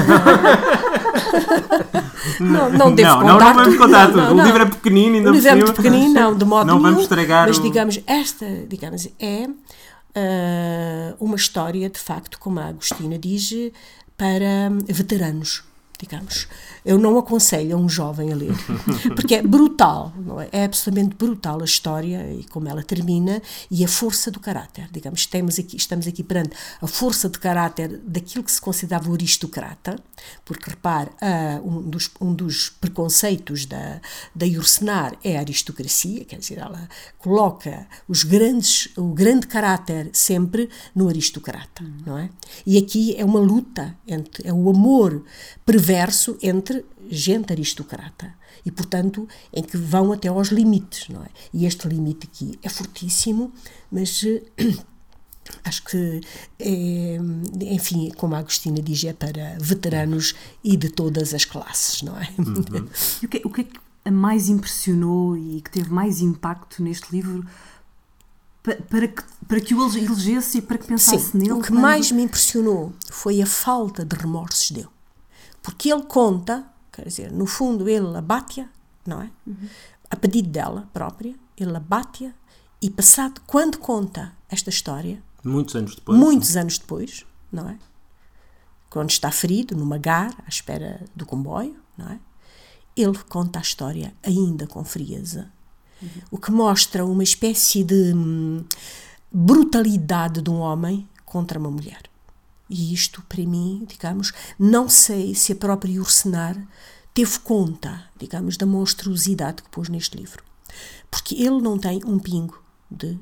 Não, 2.39 2.71
não, 2.71 2.79
não 2.79 2.95
devo 2.95 3.09
não, 3.09 3.21
contar 3.23 3.27
não, 3.27 3.39
não 3.41 3.55
vamos 3.55 3.75
tudo. 3.75 3.79
contar 3.79 4.07
tudo. 4.13 4.35
o 4.35 4.45
livro 4.45 4.63
é 4.63 4.67
pequenino, 4.67 5.17
ainda 5.17 5.31
O 5.31 5.33
livro 5.33 5.49
é 5.51 5.73
pequenino, 5.73 6.15
não, 6.15 6.39
de 6.39 6.45
modo 6.45 6.69
Não 6.69 6.75
nenhum, 6.77 6.91
vamos 6.91 7.03
estragar 7.03 7.49
Mas, 7.49 7.61
digamos, 7.61 8.01
esta, 8.07 8.47
digamos, 8.69 9.09
é 9.19 9.49
uh, 9.49 11.17
uma 11.19 11.35
história, 11.35 11.91
de 11.91 11.99
facto, 11.99 12.39
como 12.39 12.61
a 12.61 12.67
Agostina 12.67 13.19
diz, 13.19 13.73
para 14.17 14.71
veteranos 14.87 15.65
digamos. 15.99 16.47
Eu 16.85 16.99
não 16.99 17.19
aconselho 17.19 17.77
a 17.77 17.79
um 17.79 17.89
jovem 17.89 18.33
a 18.33 18.37
ler, 18.37 18.55
porque 19.17 19.35
é 19.35 19.43
brutal, 19.43 20.13
não 20.17 20.41
é? 20.41 20.49
é 20.53 20.65
absolutamente 20.65 21.17
brutal 21.17 21.61
a 21.61 21.65
história 21.65 22.33
e 22.33 22.45
como 22.45 22.69
ela 22.69 22.83
termina 22.83 23.43
e 23.71 23.85
a 23.85 23.89
força 23.89 24.31
do 24.31 24.41
caráter, 24.41 24.89
digamos. 24.93 25.21
Estamos 25.21 25.59
aqui, 25.59 25.77
estamos 25.77 26.07
aqui 26.07 26.23
perante 26.23 26.51
a 26.81 26.87
força 26.87 27.29
de 27.29 27.39
caráter 27.39 28.01
daquilo 28.05 28.45
que 28.45 28.53
se 28.53 28.61
considerava 28.61 29.11
o 29.11 29.15
aristocrata, 29.15 29.97
porque 30.45 30.71
repare, 30.71 31.11
uh, 31.11 31.69
um, 31.69 31.83
dos, 31.83 32.11
um 32.21 32.35
dos 32.35 32.71
preconceitos 32.71 33.67
da, 33.67 34.01
da 34.35 34.47
Ursenar 34.47 35.17
é 35.23 35.37
a 35.37 35.41
aristocracia, 35.41 36.25
quer 36.25 36.39
dizer, 36.39 36.59
ela 36.59 36.89
coloca 37.19 37.87
os 38.07 38.23
grandes, 38.23 38.89
o 38.97 39.09
grande 39.09 39.47
caráter 39.47 40.11
sempre 40.13 40.69
no 40.95 41.09
aristocrata, 41.09 41.85
não 42.07 42.19
é? 42.19 42.31
E 42.67 42.79
aqui 42.79 43.15
é 43.17 43.25
uma 43.25 43.41
luta 43.41 43.97
entre 44.07 44.49
é 44.49 44.53
o 44.53 44.69
amor 44.71 45.25
perverso 45.65 46.37
entre 46.43 46.85
gente 47.09 47.53
aristocrata 47.53 48.35
e, 48.65 48.71
portanto, 48.71 49.29
em 49.53 49.63
que 49.63 49.77
vão 49.77 50.13
até 50.13 50.29
aos 50.29 50.49
limites, 50.49 51.09
não 51.09 51.23
é? 51.23 51.29
E 51.53 51.65
este 51.65 51.89
limite 51.89 52.29
aqui 52.31 52.59
é 52.63 52.69
fortíssimo, 52.69 53.53
mas 53.91 54.25
Acho 55.65 55.83
que, 55.85 56.21
é, 56.59 57.19
enfim, 57.61 58.11
como 58.17 58.35
a 58.35 58.39
Agostina 58.39 58.81
diz, 58.81 59.05
é 59.05 59.13
para 59.13 59.57
veteranos 59.61 60.35
e 60.63 60.77
de 60.77 60.89
todas 60.89 61.35
as 61.35 61.45
classes, 61.45 62.03
não 62.03 62.19
é? 62.19 62.29
Uhum. 62.39 62.89
e 63.23 63.27
o 63.27 63.29
que, 63.29 63.43
o 63.45 63.51
que 63.51 63.61
é 63.63 63.65
que 63.65 63.81
a 64.05 64.11
mais 64.11 64.49
impressionou 64.49 65.37
e 65.37 65.61
que 65.61 65.71
teve 65.71 65.91
mais 65.91 66.21
impacto 66.21 66.83
neste 66.83 67.11
livro 67.13 67.45
para 68.63 69.09
que, 69.09 69.23
para 69.47 69.61
que 69.61 69.75
o 69.75 69.97
elegesse 69.97 70.59
e 70.59 70.63
para 70.63 70.79
que 70.79 70.87
pensasse 70.87 71.33
Sim, 71.33 71.39
nele? 71.39 71.53
O 71.53 71.63
que 71.63 71.73
mais 71.73 72.11
me 72.13 72.23
impressionou 72.23 72.93
foi 73.11 73.41
a 73.41 73.47
falta 73.47 74.05
de 74.05 74.17
remorsos 74.17 74.71
dele. 74.71 74.89
Porque 75.63 75.93
ele 75.93 76.03
conta, 76.03 76.67
quer 76.93 77.07
dizer, 77.07 77.33
no 77.33 77.47
fundo 77.47 77.89
ele 77.89 78.17
abate-a, 78.17 78.69
não 79.07 79.23
é? 79.23 79.31
Uhum. 79.47 79.69
A 80.11 80.17
pedido 80.17 80.49
dela 80.49 80.89
própria, 80.93 81.35
ele 81.57 81.77
abate-a 81.77 82.33
e 82.81 82.91
passado, 82.91 83.41
quando 83.47 83.79
conta 83.79 84.33
esta 84.49 84.71
história, 84.71 85.23
Muitos 85.49 85.75
anos 85.75 85.95
depois. 85.95 86.19
Muitos 86.19 86.57
anos 86.57 86.79
depois, 86.79 87.27
não 87.51 87.69
é? 87.69 87.79
Quando 88.91 89.11
está 89.11 89.31
ferido, 89.31 89.77
numa 89.77 89.99
gar, 89.99 90.33
à 90.45 90.49
espera 90.49 91.05
do 91.15 91.27
comboio, 91.27 91.77
não 91.97 92.09
é? 92.09 92.19
Ele 92.97 93.19
conta 93.29 93.59
a 93.59 93.63
história 93.63 94.15
ainda 94.23 94.67
com 94.67 94.85
frieza. 94.85 95.51
Uhum. 96.03 96.09
O 96.33 96.39
que 96.39 96.51
mostra 96.51 97.05
uma 97.05 97.23
espécie 97.23 97.85
de 97.85 98.13
hum, 98.15 98.65
brutalidade 99.31 100.41
de 100.43 100.51
um 100.51 100.59
homem 100.59 101.09
contra 101.25 101.59
uma 101.59 101.71
mulher. 101.71 102.03
E 102.69 102.93
isto, 102.93 103.23
para 103.29 103.45
mim, 103.45 103.87
digamos, 103.89 104.33
não 104.59 104.89
sei 104.89 105.35
se 105.35 105.53
a 105.53 105.57
própria 105.57 106.01
Ursenar 106.01 106.57
teve 107.15 107.39
conta, 107.41 108.05
digamos, 108.19 108.57
da 108.57 108.67
monstruosidade 108.67 109.63
que 109.63 109.71
pôs 109.71 109.89
neste 109.89 110.17
livro. 110.17 110.45
Porque 111.11 111.35
ele 111.35 111.61
não 111.61 111.79
tem 111.79 112.01
um 112.05 112.19
pingo 112.19 112.63
de 112.91 113.19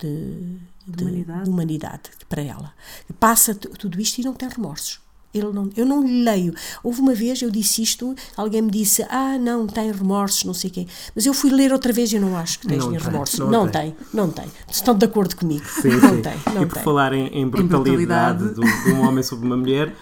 de, 0.00 0.58
de, 0.86 1.04
humanidade. 1.04 1.44
de 1.44 1.50
humanidade. 1.50 2.02
para 2.28 2.42
ela. 2.42 2.72
Passa 3.18 3.54
tudo 3.54 4.00
isto 4.00 4.18
e 4.18 4.24
não 4.24 4.32
tem 4.32 4.48
remorsos. 4.48 5.00
Ele 5.32 5.52
não, 5.52 5.70
eu 5.76 5.86
não 5.86 6.04
lhe 6.04 6.24
leio. 6.24 6.52
Houve 6.82 7.00
uma 7.00 7.14
vez, 7.14 7.40
eu 7.40 7.50
disse 7.50 7.82
isto, 7.82 8.16
alguém 8.36 8.62
me 8.62 8.70
disse, 8.70 9.06
ah, 9.08 9.38
não, 9.38 9.64
tem 9.64 9.92
remorsos, 9.92 10.42
não 10.42 10.52
sei 10.52 10.70
quem. 10.70 10.88
Mas 11.14 11.24
eu 11.24 11.32
fui 11.32 11.50
ler 11.50 11.72
outra 11.72 11.92
vez 11.92 12.12
e 12.12 12.16
eu 12.16 12.20
não 12.20 12.36
acho 12.36 12.58
que 12.58 12.66
tenha 12.66 12.98
remorsos. 12.98 13.38
Não, 13.38 13.48
não 13.48 13.68
tem. 13.68 13.92
tem. 13.92 14.06
não 14.12 14.30
tem. 14.30 14.46
Estão 14.68 14.92
de 14.92 15.04
acordo 15.04 15.36
comigo. 15.36 15.64
Sim, 15.64 15.90
não 15.90 16.16
sim. 16.16 16.22
tem. 16.22 16.34
Não 16.52 16.62
e 16.62 16.66
por 16.66 16.74
tem. 16.74 16.82
falar 16.82 17.12
em, 17.12 17.28
em 17.28 17.48
brutalidade, 17.48 18.42
em 18.42 18.48
brutalidade. 18.48 18.54
De, 18.54 18.84
de 18.84 18.92
um 18.92 19.06
homem 19.06 19.22
sobre 19.22 19.46
uma 19.46 19.56
mulher, 19.56 19.94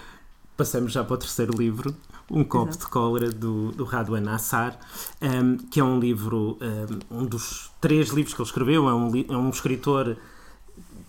passamos 0.57 0.93
já 0.93 1.05
para 1.05 1.15
o 1.15 1.19
terceiro 1.19 1.55
livro, 1.55 1.95
Um 2.31 2.45
Copo 2.45 2.71
Exato. 2.71 2.85
de 2.85 2.91
Cólera, 2.91 3.31
do, 3.31 3.73
do 3.73 3.85
Radwan 3.85 4.31
Assar, 4.31 4.79
um, 5.23 5.57
que 5.57 5.81
é 5.81 5.85
um 5.85 5.99
livro, 5.99 6.59
um, 7.11 7.21
um, 7.21 7.25
dos 7.25 7.71
três 7.81 8.11
livros 8.11 8.35
que 8.35 8.41
ele 8.41 8.49
escreveu, 8.49 8.89
é 8.89 8.95
um, 8.95 9.13
é 9.29 9.37
um 9.37 9.51
escritor 9.51 10.17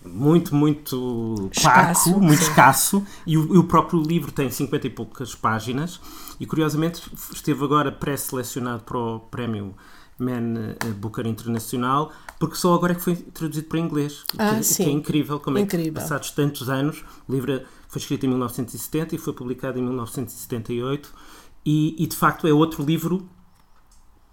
muito, 0.04 0.54
muito 0.54 1.50
escasso, 1.52 2.10
paco, 2.10 2.20
muito 2.20 2.42
escasso, 2.42 3.06
e 3.26 3.36
o, 3.36 3.54
e 3.54 3.58
o, 3.58 3.64
próprio 3.64 4.00
livro 4.02 4.32
tem 4.32 4.50
50 4.50 4.86
e 4.86 4.90
poucas 4.90 5.34
páginas, 5.34 6.00
e 6.38 6.46
curiosamente 6.46 7.02
esteve 7.32 7.62
agora 7.62 7.92
pré-selecionado 7.92 8.82
para 8.82 8.98
o 8.98 9.20
prémio 9.20 9.74
Man 10.22 10.76
Booker 10.98 11.26
Internacional, 11.26 12.12
porque 12.38 12.56
só 12.56 12.74
agora 12.74 12.92
é 12.92 12.94
que 12.94 13.02
foi 13.02 13.16
traduzido 13.16 13.68
para 13.68 13.78
inglês, 13.78 14.24
ah, 14.38 14.56
que, 14.56 14.64
sim. 14.64 14.84
que 14.84 14.90
é 14.90 14.92
incrível, 14.92 15.40
como 15.40 15.58
incrível. 15.58 15.86
é 15.86 15.88
que 15.88 16.00
passados 16.00 16.30
tantos 16.30 16.68
anos, 16.68 17.04
o 17.28 17.32
livro 17.32 17.62
foi 17.88 18.00
escrito 18.00 18.24
em 18.26 18.28
1970 18.28 19.14
e 19.14 19.18
foi 19.18 19.32
publicado 19.32 19.78
em 19.78 19.82
1978 19.82 21.12
e, 21.64 22.02
e 22.02 22.06
de 22.06 22.16
facto 22.16 22.46
é 22.46 22.52
outro 22.52 22.84
livro 22.84 23.28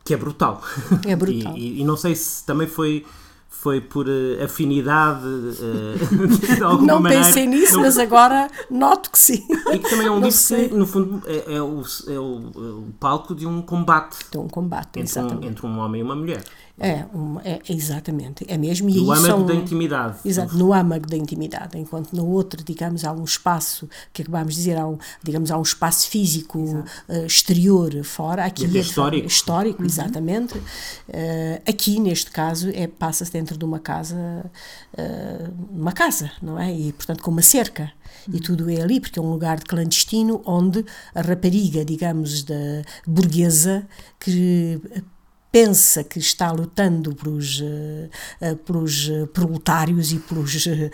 que 0.03 0.13
é 0.13 0.17
brutal. 0.17 0.61
É 1.05 1.15
brutal. 1.17 1.57
e, 1.57 1.77
e, 1.77 1.81
e, 1.81 1.83
não 1.83 1.97
sei 1.97 2.15
se 2.15 2.45
também 2.45 2.67
foi 2.67 3.05
foi 3.49 3.81
por 3.81 4.07
uh, 4.07 4.43
afinidade 4.43 5.25
uh, 5.25 6.27
de 6.55 6.63
alguma 6.63 6.93
não 6.93 6.99
maneira. 7.01 7.25
pensei 7.25 7.45
nisso, 7.45 7.73
não... 7.73 7.81
mas 7.81 7.97
agora 7.97 8.47
noto 8.69 9.11
que 9.11 9.19
sim. 9.19 9.45
E 9.73 9.79
que 9.79 9.89
também 9.89 10.07
é 10.07 10.11
um 10.11 10.19
livro 10.19 10.37
que, 10.37 10.75
no 10.75 10.85
fundo, 10.85 11.23
é, 11.25 11.55
é, 11.55 11.61
o, 11.61 11.81
é, 12.07 12.19
o, 12.19 12.23
o, 12.23 12.93
palco 12.99 13.33
de 13.33 13.47
um 13.47 13.61
combate. 13.61 14.19
De 14.31 14.37
um 14.37 14.47
combate, 14.47 14.99
entre 14.99 15.01
exatamente. 15.01 15.45
Um, 15.45 15.49
entre 15.49 15.65
um 15.65 15.79
homem 15.79 16.01
e 16.01 16.03
uma 16.03 16.15
mulher. 16.15 16.43
É, 16.79 17.05
é, 17.43 17.61
exatamente, 17.69 18.45
é 18.47 18.55
mesmo. 18.55 18.87
E 18.87 19.01
no 19.01 19.11
âmago 19.11 19.43
da 19.45 19.55
intimidade. 19.55 20.19
Exato, 20.23 20.55
no 20.55 20.71
âmago 20.71 21.07
da 21.07 21.17
intimidade, 21.17 21.75
enquanto 21.75 22.13
no 22.13 22.27
outro, 22.27 22.63
digamos, 22.63 23.03
há 23.03 23.11
um 23.11 23.23
espaço, 23.23 23.89
que 24.13 24.21
acabamos 24.21 24.53
de 24.53 24.59
dizer, 24.59 24.77
há 24.77 24.87
um, 24.87 24.97
digamos, 25.23 25.49
há 25.49 25.57
um 25.57 25.63
espaço 25.63 26.07
físico 26.07 26.59
uh, 26.59 27.25
exterior 27.25 28.03
fora, 28.03 28.45
aqui 28.45 28.65
é, 28.65 28.77
é 28.77 28.81
histórico, 28.81 29.27
histórico 29.27 29.79
uhum. 29.81 29.87
exatamente. 29.87 30.55
Uh, 30.57 31.61
aqui, 31.67 31.99
neste 31.99 32.29
caso, 32.29 32.69
é, 32.69 32.85
passa-se 32.85 33.31
dentro 33.31 33.57
de 33.57 33.65
uma 33.65 33.79
casa, 33.79 34.15
uh, 34.93 35.53
uma 35.71 35.91
casa, 35.91 36.31
não 36.43 36.59
é? 36.59 36.71
E, 36.71 36.93
portanto, 36.93 37.23
com 37.23 37.31
uma 37.31 37.41
cerca 37.41 37.91
e 38.31 38.39
tudo 38.39 38.69
é 38.69 38.81
ali, 38.81 38.99
porque 38.99 39.17
é 39.17 39.21
um 39.21 39.31
lugar 39.31 39.57
de 39.57 39.65
clandestino 39.65 40.41
onde 40.45 40.85
a 41.15 41.21
rapariga, 41.21 41.83
digamos, 41.83 42.43
da 42.43 42.83
burguesa, 43.05 43.87
que 44.19 44.79
pensa 45.57 46.03
que 46.03 46.19
está 46.19 46.51
lutando 46.51 47.15
pelos, 47.15 47.59
uh, 47.61 48.55
pelos 48.63 49.09
proletários 49.33 50.11
e 50.11 50.19
pelos, 50.19 50.67
uh, 50.67 50.91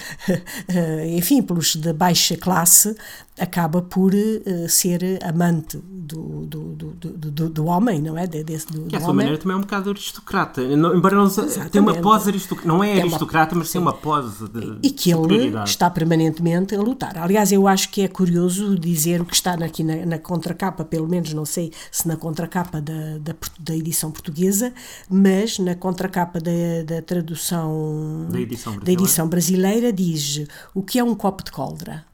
enfim, 1.17 1.41
pelos 1.41 1.75
da 1.75 1.93
baixa 1.93 2.37
classe, 2.37 2.95
acaba 3.39 3.81
por 3.81 4.13
uh, 4.13 4.69
ser 4.69 5.19
amante 5.23 5.77
do, 5.77 6.45
do, 6.45 6.73
do, 6.73 7.31
do, 7.31 7.49
do 7.49 7.65
homem, 7.65 8.01
não 8.01 8.17
é? 8.17 8.27
Desse, 8.27 8.67
do, 8.67 8.85
que, 8.85 8.95
à 8.95 8.99
sua 8.99 9.09
homem. 9.09 9.25
maneira, 9.25 9.37
também 9.41 9.55
é 9.55 9.57
um 9.57 9.61
bocado 9.61 9.89
aristocrata. 9.89 10.61
Não, 10.75 10.95
embora 10.95 11.15
não 11.15 11.29
tenha 11.29 11.81
uma 11.81 11.95
pose 11.95 12.29
aristocrata, 12.29 12.67
não 12.67 12.83
é 12.83 13.01
aristocrata, 13.01 13.55
mas 13.55 13.71
tem 13.71 13.81
uma 13.81 13.93
pose 13.93 14.47
de 14.49 14.79
E 14.83 14.91
que 14.91 15.11
ele 15.11 15.53
está 15.65 15.89
permanentemente 15.89 16.75
a 16.75 16.81
lutar. 16.81 17.17
Aliás, 17.17 17.51
eu 17.51 17.67
acho 17.67 17.89
que 17.89 18.01
é 18.01 18.07
curioso 18.07 18.77
dizer 18.77 19.21
o 19.21 19.25
que 19.25 19.35
está 19.35 19.53
aqui 19.53 19.83
na, 19.83 20.05
na 20.05 20.19
contracapa, 20.19 20.85
pelo 20.85 21.07
menos 21.07 21.33
não 21.33 21.45
sei 21.45 21.71
se 21.91 22.07
na 22.07 22.15
contracapa 22.15 22.81
da, 22.81 23.17
da, 23.19 23.35
da 23.59 23.75
edição 23.75 24.11
portuguesa, 24.11 24.73
mas 25.09 25.57
na 25.57 25.75
contracapa 25.75 26.39
da, 26.39 26.51
da 26.85 27.01
tradução 27.01 28.27
da 28.29 28.39
edição, 28.39 28.77
da 28.77 28.91
edição 28.91 29.27
brasileira 29.27 29.91
diz 29.91 30.45
o 30.73 30.83
que 30.83 30.99
é 30.99 31.03
um 31.03 31.15
copo 31.15 31.43
de 31.43 31.51
cólera 31.51 32.12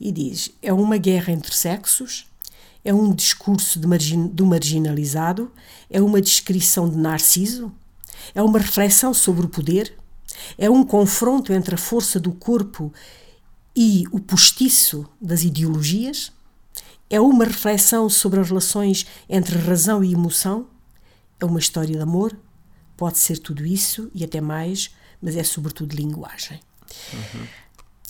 e 0.00 0.12
diz: 0.12 0.50
é 0.62 0.72
uma 0.72 0.96
guerra 0.96 1.32
entre 1.32 1.54
sexos, 1.54 2.26
é 2.84 2.92
um 2.92 3.12
discurso 3.14 3.86
margin, 3.86 4.28
do 4.28 4.46
marginalizado, 4.46 5.50
é 5.90 6.00
uma 6.00 6.20
descrição 6.20 6.88
de 6.88 6.96
Narciso, 6.96 7.72
é 8.34 8.42
uma 8.42 8.58
reflexão 8.58 9.12
sobre 9.12 9.46
o 9.46 9.48
poder, 9.48 9.96
é 10.56 10.70
um 10.70 10.84
confronto 10.84 11.52
entre 11.52 11.74
a 11.74 11.78
força 11.78 12.20
do 12.20 12.32
corpo 12.32 12.92
e 13.74 14.04
o 14.12 14.20
postiço 14.20 15.08
das 15.20 15.42
ideologias, 15.42 16.32
é 17.08 17.20
uma 17.20 17.44
reflexão 17.44 18.08
sobre 18.08 18.40
as 18.40 18.48
relações 18.48 19.06
entre 19.28 19.58
razão 19.58 20.02
e 20.02 20.12
emoção, 20.12 20.66
é 21.40 21.44
uma 21.44 21.58
história 21.58 21.94
de 21.94 22.00
amor, 22.00 22.36
pode 22.96 23.18
ser 23.18 23.38
tudo 23.38 23.64
isso 23.64 24.10
e 24.14 24.24
até 24.24 24.40
mais, 24.40 24.90
mas 25.20 25.36
é 25.36 25.42
sobretudo 25.44 25.94
linguagem. 25.94 26.60
Uhum. 27.12 27.46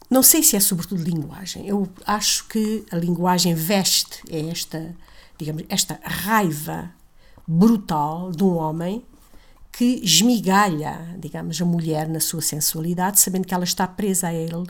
Não 0.09 0.23
sei 0.23 0.43
se 0.43 0.57
é 0.57 0.61
sobretudo 0.61 1.03
linguagem. 1.03 1.67
Eu 1.67 1.89
acho 2.07 2.47
que 2.47 2.85
a 2.91 2.97
linguagem 2.97 3.55
veste 3.55 4.23
esta, 4.31 4.95
digamos, 5.37 5.65
esta 5.69 5.99
raiva 6.03 6.91
brutal 7.47 8.31
de 8.31 8.45
um 8.45 8.57
homem 8.57 9.05
que 9.73 10.01
esmigalha, 10.03 11.17
digamos, 11.19 11.61
a 11.61 11.65
mulher 11.65 12.09
na 12.09 12.21
sua 12.21 12.41
sensualidade, 12.41 13.21
sabendo 13.21 13.47
que 13.47 13.53
ela 13.53 13.65
está 13.65 13.87
presa 13.87 14.29
a 14.29 14.33
ele 14.33 14.67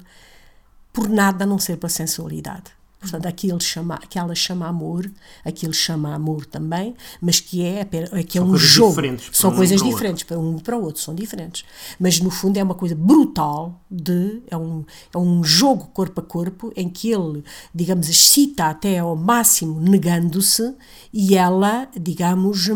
por 0.93 1.09
nada 1.09 1.45
a 1.45 1.47
não 1.47 1.59
ser 1.59 1.77
pela 1.77 1.91
sensualidade. 1.91 2.73
Portanto, 3.07 3.27
aqui, 3.27 3.49
ele 3.49 3.61
chama, 3.61 3.99
que 3.99 4.19
ela 4.19 4.35
chama 4.35 4.67
amor, 4.67 5.09
aqui 5.45 5.65
ele 5.65 5.73
chama 5.73 6.13
amor 6.13 6.45
também, 6.45 6.97
mas 7.21 7.39
que 7.39 7.65
é, 7.65 7.85
que 8.25 8.37
é 8.37 8.43
um 8.43 8.57
jogo. 8.57 9.01
São 9.33 9.53
um 9.53 9.55
coisas 9.55 9.81
diferentes, 9.81 10.25
para 10.25 10.37
um 10.37 10.59
para 10.59 10.77
o 10.77 10.83
outro, 10.83 11.01
são 11.01 11.15
diferentes. 11.15 11.65
Mas 12.01 12.19
no 12.19 12.31
fundo 12.31 12.57
é 12.57 12.63
uma 12.65 12.75
coisa 12.75 12.97
brutal, 12.97 13.81
de, 13.89 14.43
é, 14.51 14.57
um, 14.57 14.85
é 15.15 15.19
um 15.19 15.45
jogo 15.45 15.87
corpo 15.95 16.21
a 16.21 16.23
corpo, 16.25 16.73
em 16.75 16.89
que 16.89 17.13
ele, 17.13 17.45
digamos, 17.73 18.09
excita 18.09 18.67
até 18.67 18.99
ao 18.99 19.15
máximo, 19.15 19.81
negando-se, 19.81 20.75
e 21.13 21.37
ela, 21.37 21.89
digamos, 21.97 22.69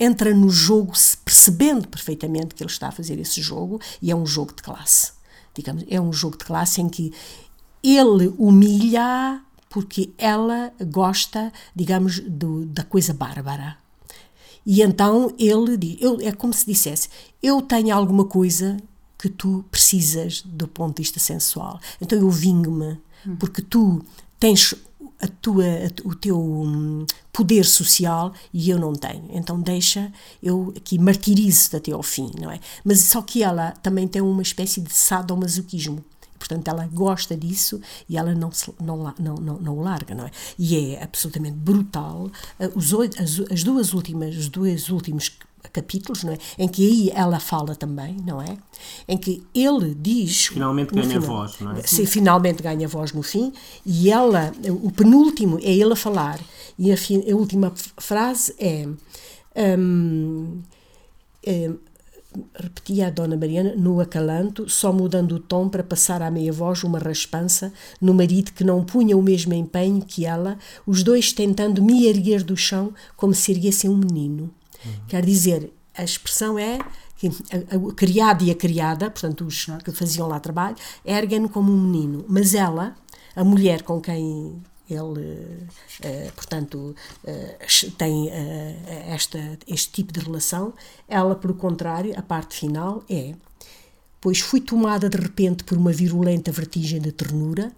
entra 0.00 0.32
no 0.34 0.48
jogo 0.48 0.94
percebendo 1.22 1.86
perfeitamente 1.88 2.54
que 2.54 2.62
ele 2.62 2.70
está 2.70 2.88
a 2.88 2.92
fazer 2.92 3.18
esse 3.20 3.42
jogo, 3.42 3.78
e 4.00 4.10
é 4.10 4.16
um 4.16 4.24
jogo 4.24 4.54
de 4.56 4.62
classe. 4.62 5.12
Digamos, 5.54 5.84
é 5.88 6.00
um 6.00 6.10
jogo 6.10 6.38
de 6.38 6.44
classe 6.46 6.80
em 6.80 6.88
que 6.88 7.12
ele 7.82 8.32
humilha 8.38 9.42
porque 9.74 10.10
ela 10.16 10.72
gosta, 10.86 11.52
digamos, 11.74 12.20
do, 12.20 12.64
da 12.66 12.84
coisa 12.84 13.12
bárbara. 13.12 13.76
E 14.64 14.80
então 14.80 15.34
ele 15.36 15.76
diz, 15.76 15.96
eu, 16.00 16.20
é 16.20 16.30
como 16.30 16.52
se 16.52 16.64
dissesse, 16.64 17.08
eu 17.42 17.60
tenho 17.60 17.92
alguma 17.92 18.24
coisa 18.24 18.76
que 19.18 19.28
tu 19.28 19.64
precisas 19.72 20.42
do 20.42 20.68
ponto 20.68 20.94
de 20.94 21.02
vista 21.02 21.18
sensual. 21.18 21.80
Então 22.00 22.16
eu 22.16 22.30
vingo-me, 22.30 23.00
porque 23.40 23.62
tu 23.62 24.00
tens 24.38 24.76
a 25.20 25.26
tua, 25.26 25.64
o 26.04 26.14
teu 26.14 26.40
hum, 26.40 27.04
poder 27.32 27.64
social 27.64 28.32
e 28.52 28.70
eu 28.70 28.78
não 28.78 28.92
tenho. 28.92 29.28
Então 29.32 29.60
deixa, 29.60 30.12
eu 30.40 30.72
aqui 30.76 31.00
martirizo 31.00 31.76
até 31.76 31.90
ao 31.90 32.02
fim, 32.04 32.30
não 32.40 32.48
é? 32.48 32.60
Mas 32.84 33.00
só 33.00 33.20
que 33.20 33.42
ela 33.42 33.72
também 33.72 34.06
tem 34.06 34.22
uma 34.22 34.42
espécie 34.42 34.80
de 34.80 34.94
sadomasoquismo 34.94 36.04
portanto 36.46 36.68
ela 36.68 36.86
gosta 36.92 37.34
disso 37.36 37.80
e 38.08 38.18
ela 38.18 38.34
não, 38.34 38.52
se, 38.52 38.72
não, 38.80 39.14
não, 39.18 39.34
não, 39.34 39.58
não 39.58 39.78
o 39.78 39.82
larga, 39.82 40.14
não 40.14 40.26
é? 40.26 40.30
E 40.58 40.94
é 40.94 41.02
absolutamente 41.02 41.56
brutal. 41.56 42.30
Uh, 42.60 42.70
os, 42.78 42.92
as, 42.92 43.40
as 43.50 43.64
duas 43.64 43.94
últimas, 43.94 44.36
os 44.36 44.48
dois 44.48 44.90
últimos 44.90 45.30
capítulos, 45.72 46.22
não 46.22 46.34
é? 46.34 46.38
Em 46.58 46.68
que 46.68 46.86
aí 46.86 47.10
ela 47.14 47.40
fala 47.40 47.74
também, 47.74 48.16
não 48.24 48.40
é? 48.42 48.56
Em 49.08 49.16
que 49.16 49.42
ele 49.54 49.94
diz. 49.94 50.46
Finalmente 50.46 50.94
ganha 50.94 51.20
final, 51.20 51.22
voz, 51.22 51.58
não 51.60 51.72
é? 51.72 51.82
Sim, 51.82 52.04
finalmente 52.04 52.62
ganha 52.62 52.86
voz 52.86 53.12
no 53.12 53.22
fim, 53.22 53.52
e 53.86 54.10
ela, 54.10 54.52
o 54.82 54.92
penúltimo 54.92 55.58
é 55.62 55.72
ele 55.72 55.94
a 55.94 55.96
falar, 55.96 56.38
e 56.78 56.92
a, 56.92 56.94
a 56.94 57.36
última 57.36 57.72
frase 57.96 58.54
é. 58.58 58.86
Um, 59.78 60.60
é 61.46 61.70
repetia 62.54 63.08
a 63.08 63.10
Dona 63.10 63.36
Mariana 63.36 63.74
no 63.76 64.00
acalanto, 64.00 64.68
só 64.68 64.92
mudando 64.92 65.32
o 65.32 65.38
tom 65.38 65.68
para 65.68 65.82
passar 65.82 66.22
à 66.22 66.30
meia 66.30 66.52
voz 66.52 66.84
uma 66.84 66.98
raspança 66.98 67.72
no 68.00 68.14
marido 68.14 68.52
que 68.52 68.64
não 68.64 68.84
punha 68.84 69.16
o 69.16 69.22
mesmo 69.22 69.54
empenho 69.54 70.02
que 70.02 70.24
ela, 70.24 70.58
os 70.86 71.02
dois 71.02 71.32
tentando 71.32 71.82
me 71.82 72.06
erguer 72.06 72.42
do 72.42 72.56
chão 72.56 72.92
como 73.16 73.34
se 73.34 73.52
erguessem 73.52 73.90
um 73.90 73.96
menino. 73.96 74.50
Uhum. 74.84 74.92
Quer 75.08 75.24
dizer, 75.24 75.72
a 75.96 76.04
expressão 76.04 76.58
é 76.58 76.78
que 77.16 77.28
a, 77.28 77.94
criada 77.94 78.42
e 78.44 78.50
a 78.50 78.54
criada, 78.54 79.10
portanto, 79.10 79.44
os 79.44 79.66
que 79.84 79.92
faziam 79.92 80.28
lá 80.28 80.40
trabalho, 80.40 80.76
erguem-no 81.04 81.48
como 81.48 81.72
um 81.72 81.80
menino. 81.80 82.24
Mas 82.28 82.54
ela, 82.54 82.94
a 83.34 83.44
mulher 83.44 83.82
com 83.82 84.00
quem 84.00 84.60
ele, 84.88 85.68
uh, 86.04 86.32
portanto, 86.34 86.94
uh, 87.24 87.90
tem 87.92 88.30
esta, 89.06 89.58
este 89.66 89.90
tipo 89.92 90.12
de 90.12 90.20
relação, 90.20 90.72
ela, 91.08 91.34
por 91.34 91.54
contrário, 91.56 92.18
a 92.18 92.22
parte 92.22 92.56
final 92.56 93.02
é: 93.08 93.34
Pois 94.20 94.40
fui 94.40 94.60
tomada 94.60 95.08
de 95.08 95.16
repente 95.16 95.64
por 95.64 95.76
uma 95.78 95.92
virulenta 95.92 96.50
vertigem 96.50 97.00
de 97.00 97.12
ternura 97.12 97.72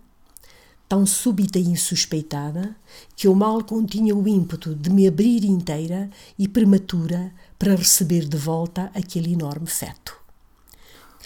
tão 0.88 1.04
súbita 1.04 1.58
e 1.58 1.64
insuspeitada 1.64 2.76
que 3.16 3.26
eu 3.26 3.34
mal 3.34 3.62
continha 3.64 4.14
o 4.14 4.26
ímpeto 4.28 4.74
de 4.74 4.90
me 4.90 5.06
abrir 5.06 5.44
inteira 5.44 6.08
e 6.38 6.46
prematura 6.46 7.32
para 7.58 7.74
receber 7.74 8.28
de 8.28 8.36
volta 8.36 8.90
aquele 8.94 9.32
enorme 9.32 9.66
feto. 9.66 10.25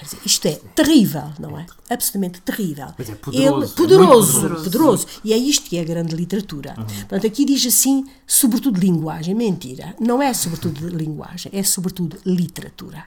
Dizer, 0.03 0.19
isto 0.25 0.47
é 0.47 0.61
terrível, 0.75 1.31
não 1.39 1.59
é? 1.59 1.67
Absolutamente 1.89 2.41
terrível. 2.41 2.89
Mas 2.97 3.11
é 3.11 3.15
poderoso. 3.15 3.65
Ele, 3.65 3.75
poderoso, 3.75 4.39
é 4.39 4.41
poderoso, 4.43 4.65
poderoso. 4.65 5.07
E 5.25 5.33
é 5.33 5.37
isto 5.37 5.69
que 5.69 5.77
é 5.77 5.81
a 5.81 5.85
grande 5.85 6.15
literatura. 6.15 6.75
Uhum. 6.79 6.85
Portanto, 6.85 7.27
aqui 7.27 7.45
diz 7.45 7.67
assim, 7.67 8.07
sobretudo 8.27 8.79
linguagem. 8.79 9.35
Mentira. 9.35 9.95
Não 10.01 10.23
é 10.23 10.33
sobretudo 10.33 10.89
linguagem, 10.89 11.51
é 11.55 11.63
sobretudo 11.63 12.17
literatura. 12.25 13.05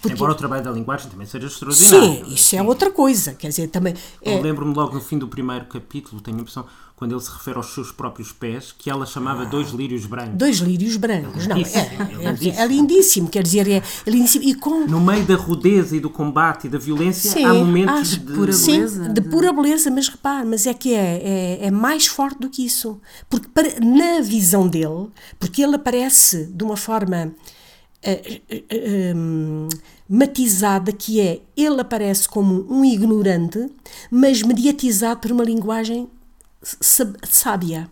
Porque... 0.00 0.14
Embora 0.14 0.32
o 0.32 0.34
trabalho 0.34 0.62
da 0.62 0.70
linguagem 0.70 1.10
também 1.10 1.26
seja 1.26 1.46
extraordinário. 1.46 2.26
Sim, 2.26 2.34
isso 2.34 2.56
é 2.56 2.62
outra 2.62 2.90
coisa. 2.90 3.34
Quer 3.34 3.48
dizer, 3.48 3.68
também. 3.68 3.94
É... 4.22 4.40
Lembro-me 4.40 4.74
logo 4.74 4.94
no 4.94 5.00
fim 5.00 5.18
do 5.18 5.28
primeiro 5.28 5.66
capítulo, 5.66 6.20
tenho 6.20 6.38
a 6.38 6.40
impressão 6.40 6.66
quando 6.96 7.12
ele 7.12 7.20
se 7.20 7.30
refere 7.30 7.56
aos 7.56 7.74
seus 7.74 7.90
próprios 7.90 8.32
pés, 8.32 8.72
que 8.76 8.88
ela 8.88 9.04
chamava 9.04 9.42
ah, 9.42 9.46
dois 9.46 9.70
lírios 9.70 10.06
brancos. 10.06 10.36
Dois 10.36 10.58
lírios 10.58 10.96
brancos, 10.96 11.46
não, 11.46 11.56
é, 11.56 11.60
é, 11.60 12.60
é, 12.60 12.62
é, 12.62 12.66
lindíssimo, 12.66 13.28
quer 13.28 13.42
dizer, 13.42 13.68
é, 13.68 13.82
é 14.06 14.10
lindíssimo. 14.10 14.44
E 14.44 14.54
com... 14.54 14.86
No 14.86 15.00
meio 15.00 15.24
da 15.24 15.34
rudeza 15.34 15.96
e 15.96 16.00
do 16.00 16.08
combate 16.08 16.66
e 16.66 16.70
da 16.70 16.78
violência, 16.78 17.32
sim, 17.32 17.44
há 17.44 17.52
momentos 17.52 18.10
de 18.10 18.20
pura 18.20 18.52
beleza. 18.52 19.04
Sim, 19.06 19.12
de 19.12 19.20
pura 19.22 19.52
beleza, 19.52 19.90
mas 19.90 20.08
repare, 20.08 20.46
mas 20.46 20.66
é 20.66 20.74
que 20.74 20.94
é, 20.94 21.58
é, 21.60 21.66
é 21.66 21.70
mais 21.70 22.06
forte 22.06 22.38
do 22.38 22.48
que 22.48 22.64
isso. 22.64 23.00
Porque 23.28 23.48
para, 23.48 23.68
na 23.80 24.20
visão 24.20 24.68
dele, 24.68 25.08
porque 25.38 25.62
ele 25.62 25.74
aparece 25.74 26.46
de 26.46 26.62
uma 26.62 26.76
forma. 26.76 27.34
Uh, 28.06 28.54
uh, 28.54 29.16
um, 29.16 29.68
matizada 30.06 30.92
que 30.92 31.18
é 31.22 31.40
ele 31.56 31.80
aparece 31.80 32.28
como 32.28 32.66
um 32.68 32.84
ignorante, 32.84 33.66
mas 34.10 34.42
mediatizado 34.42 35.20
por 35.20 35.32
uma 35.32 35.42
linguagem 35.42 36.06
sábia. 37.22 37.90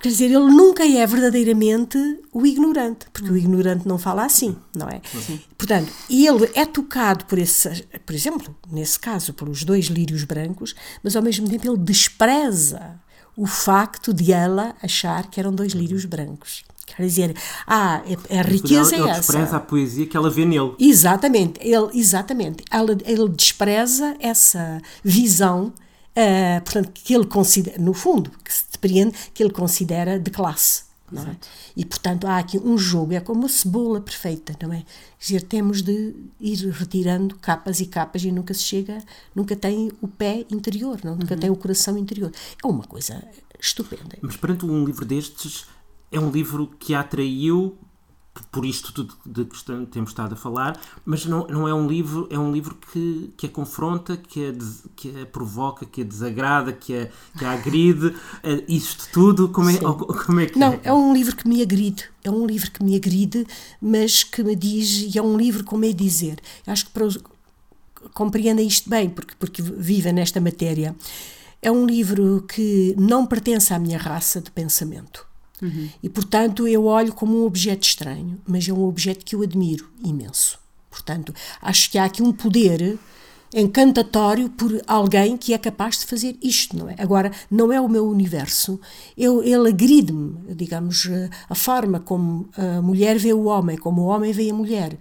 Quer 0.00 0.08
dizer, 0.10 0.26
ele 0.26 0.38
nunca 0.38 0.86
é 0.86 1.06
verdadeiramente 1.06 1.98
o 2.32 2.46
ignorante, 2.46 3.06
porque 3.12 3.30
o 3.30 3.36
ignorante 3.36 3.88
não 3.88 3.98
fala 3.98 4.24
assim, 4.24 4.54
não 4.74 4.88
é? 4.88 5.00
Sim. 5.26 5.40
Portanto, 5.56 5.90
ele 6.10 6.50
é 6.54 6.66
tocado 6.66 7.24
por 7.24 7.38
esse, 7.38 7.82
por 8.04 8.14
exemplo, 8.14 8.54
nesse 8.70 9.00
caso, 9.00 9.32
pelos 9.32 9.64
dois 9.64 9.86
lírios 9.86 10.22
brancos, 10.24 10.74
mas 11.02 11.16
ao 11.16 11.22
mesmo 11.22 11.48
tempo 11.48 11.66
ele 11.66 11.78
despreza 11.78 13.00
o 13.36 13.46
facto 13.46 14.12
de 14.12 14.32
ela 14.32 14.74
achar 14.82 15.28
que 15.30 15.40
eram 15.40 15.52
dois 15.52 15.72
lírios 15.72 16.04
brancos. 16.04 16.62
Quer 16.86 17.02
dizer, 17.02 17.36
ah, 17.66 18.00
é, 18.28 18.38
a 18.38 18.42
riqueza 18.42 18.94
ele, 18.94 19.04
é 19.04 19.10
essa. 19.10 19.32
Ele 19.32 19.40
despreza 19.42 19.56
a 19.56 19.60
poesia 19.60 20.06
que 20.06 20.16
ela 20.16 20.30
vê 20.30 20.44
nele. 20.44 20.74
Exatamente, 20.78 21.58
ele, 21.60 21.90
exatamente. 21.94 22.64
Ela, 22.70 22.96
ele 23.04 23.28
despreza 23.28 24.16
essa 24.20 24.80
visão 25.02 25.72
uh, 26.16 26.60
portanto, 26.62 26.90
que 26.92 27.14
ele 27.14 27.26
considera, 27.26 27.78
no 27.80 27.92
fundo, 27.92 28.30
que 28.42 28.52
se 28.52 28.64
depreende 28.72 29.14
que 29.34 29.42
ele 29.42 29.52
considera 29.52 30.18
de 30.18 30.30
classe. 30.30 30.86
Não 31.10 31.22
é? 31.22 31.36
E, 31.76 31.84
portanto, 31.84 32.26
há 32.26 32.38
aqui 32.38 32.58
um 32.58 32.76
jogo, 32.76 33.12
é 33.12 33.20
como 33.20 33.40
uma 33.40 33.48
cebola 33.48 34.00
perfeita, 34.00 34.56
não 34.60 34.72
é? 34.72 34.78
Quer 34.78 35.20
dizer, 35.20 35.42
temos 35.42 35.80
de 35.80 36.16
ir 36.40 36.68
retirando 36.70 37.36
capas 37.36 37.78
e 37.78 37.86
capas 37.86 38.24
e 38.24 38.32
nunca 38.32 38.52
se 38.52 38.62
chega, 38.62 38.98
nunca 39.32 39.54
tem 39.54 39.92
o 40.00 40.08
pé 40.08 40.44
interior, 40.50 40.98
não? 41.04 41.14
nunca 41.14 41.34
uhum. 41.34 41.40
tem 41.40 41.50
o 41.50 41.54
coração 41.54 41.96
interior. 41.96 42.32
É 42.62 42.66
uma 42.66 42.82
coisa 42.82 43.22
estupenda. 43.60 44.18
Mas 44.20 44.36
perante 44.36 44.66
um 44.66 44.84
livro 44.84 45.04
destes, 45.04 45.66
é 46.10 46.18
um 46.18 46.30
livro 46.30 46.66
que 46.78 46.92
a 46.92 47.00
atraiu 47.00 47.78
por 48.44 48.64
isto 48.64 48.92
tudo 48.92 49.14
de 49.24 49.44
que 49.44 49.86
temos 49.90 50.10
estado 50.10 50.34
a 50.34 50.36
falar, 50.36 50.80
mas 51.04 51.24
não, 51.26 51.46
não 51.46 51.68
é 51.68 51.74
um 51.74 51.86
livro, 51.86 52.26
é 52.30 52.38
um 52.38 52.52
livro 52.52 52.76
que, 52.92 53.32
que 53.36 53.46
a 53.46 53.48
confronta, 53.48 54.16
que 54.16 54.48
a, 54.48 54.52
des, 54.52 54.84
que 54.94 55.22
a 55.22 55.26
provoca, 55.26 55.86
que 55.86 56.02
a 56.02 56.04
desagrada, 56.04 56.72
que 56.72 56.94
a, 56.94 57.08
que 57.38 57.44
a 57.44 57.52
agride, 57.52 58.06
uh, 58.06 58.14
isto 58.68 59.08
tudo, 59.12 59.48
como 59.48 59.70
é, 59.70 59.78
como 59.78 60.40
é 60.40 60.46
que 60.46 60.58
Não, 60.58 60.72
é? 60.72 60.80
é 60.84 60.92
um 60.92 61.12
livro 61.12 61.36
que 61.36 61.48
me 61.48 61.62
agride, 61.62 62.04
é 62.24 62.30
um 62.30 62.46
livro 62.46 62.70
que 62.70 62.82
me 62.82 62.96
agride, 62.96 63.46
mas 63.80 64.24
que 64.24 64.42
me 64.42 64.56
diz, 64.56 65.14
e 65.14 65.18
é 65.18 65.22
um 65.22 65.36
livro, 65.36 65.64
como 65.64 65.84
é 65.84 65.92
dizer, 65.92 66.38
acho 66.66 66.86
que 66.86 66.90
para 66.90 67.04
os, 67.04 67.18
compreenda 68.12 68.62
isto 68.62 68.88
bem, 68.88 69.08
porque, 69.08 69.34
porque 69.38 69.62
vive 69.62 70.12
nesta 70.12 70.40
matéria, 70.40 70.94
é 71.62 71.70
um 71.70 71.86
livro 71.86 72.44
que 72.48 72.94
não 72.98 73.26
pertence 73.26 73.72
à 73.72 73.78
minha 73.78 73.98
raça 73.98 74.40
de 74.40 74.50
pensamento 74.50 75.26
Uhum. 75.62 75.88
E, 76.02 76.08
portanto, 76.08 76.68
eu 76.68 76.84
olho 76.84 77.12
como 77.12 77.42
um 77.42 77.46
objeto 77.46 77.86
estranho, 77.86 78.40
mas 78.46 78.68
é 78.68 78.72
um 78.72 78.84
objeto 78.84 79.24
que 79.24 79.34
eu 79.34 79.42
admiro 79.42 79.88
imenso. 80.04 80.58
Portanto, 80.90 81.34
acho 81.60 81.90
que 81.90 81.98
há 81.98 82.04
aqui 82.04 82.22
um 82.22 82.32
poder 82.32 82.98
encantatório 83.54 84.50
por 84.50 84.80
alguém 84.86 85.36
que 85.36 85.54
é 85.54 85.58
capaz 85.58 86.00
de 86.00 86.06
fazer 86.06 86.36
isto, 86.42 86.76
não 86.76 86.90
é? 86.90 86.96
Agora, 86.98 87.30
não 87.50 87.72
é 87.72 87.80
o 87.80 87.88
meu 87.88 88.06
universo. 88.06 88.78
Eu, 89.16 89.42
ele 89.42 89.68
agride-me, 89.68 90.36
digamos, 90.54 91.08
a 91.48 91.54
forma 91.54 92.00
como 92.00 92.48
a 92.56 92.82
mulher 92.82 93.18
vê 93.18 93.32
o 93.32 93.44
homem, 93.44 93.76
como 93.76 94.02
o 94.02 94.06
homem 94.06 94.32
vê 94.32 94.50
a 94.50 94.54
mulher, 94.54 94.98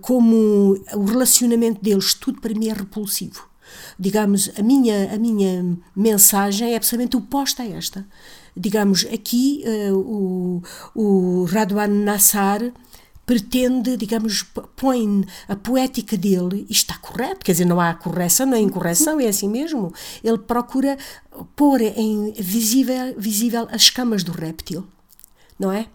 como 0.00 0.78
o 0.94 1.04
relacionamento 1.04 1.82
deles, 1.82 2.14
tudo 2.14 2.40
para 2.40 2.54
mim 2.54 2.68
é 2.68 2.72
repulsivo. 2.72 3.48
Digamos, 3.98 4.50
a 4.58 4.62
minha, 4.62 5.14
a 5.14 5.18
minha 5.18 5.76
mensagem 5.94 6.72
é 6.72 6.76
absolutamente 6.76 7.16
oposta 7.16 7.62
a 7.62 7.66
esta 7.66 8.06
digamos, 8.58 9.04
aqui 9.12 9.62
uh, 9.66 9.94
o, 9.98 10.62
o 10.94 11.44
Radwan 11.44 11.88
Nassar 11.88 12.72
pretende, 13.26 13.96
digamos, 13.96 14.44
põe 14.76 15.26
a 15.48 15.56
poética 15.56 16.16
dele, 16.16 16.64
e 16.68 16.72
está 16.72 16.96
correto, 16.98 17.44
quer 17.44 17.52
dizer, 17.52 17.64
não 17.64 17.80
há 17.80 17.92
correção 17.92 18.46
nem 18.46 18.64
incorreção, 18.64 19.18
é 19.18 19.26
assim 19.26 19.48
mesmo. 19.48 19.92
Ele 20.22 20.38
procura 20.38 20.96
pôr 21.56 21.80
em 21.80 22.32
visível, 22.32 23.14
visível 23.18 23.66
as 23.72 23.82
escamas 23.82 24.22
do 24.22 24.30
réptil, 24.30 24.86
não 25.58 25.72
é? 25.72 25.88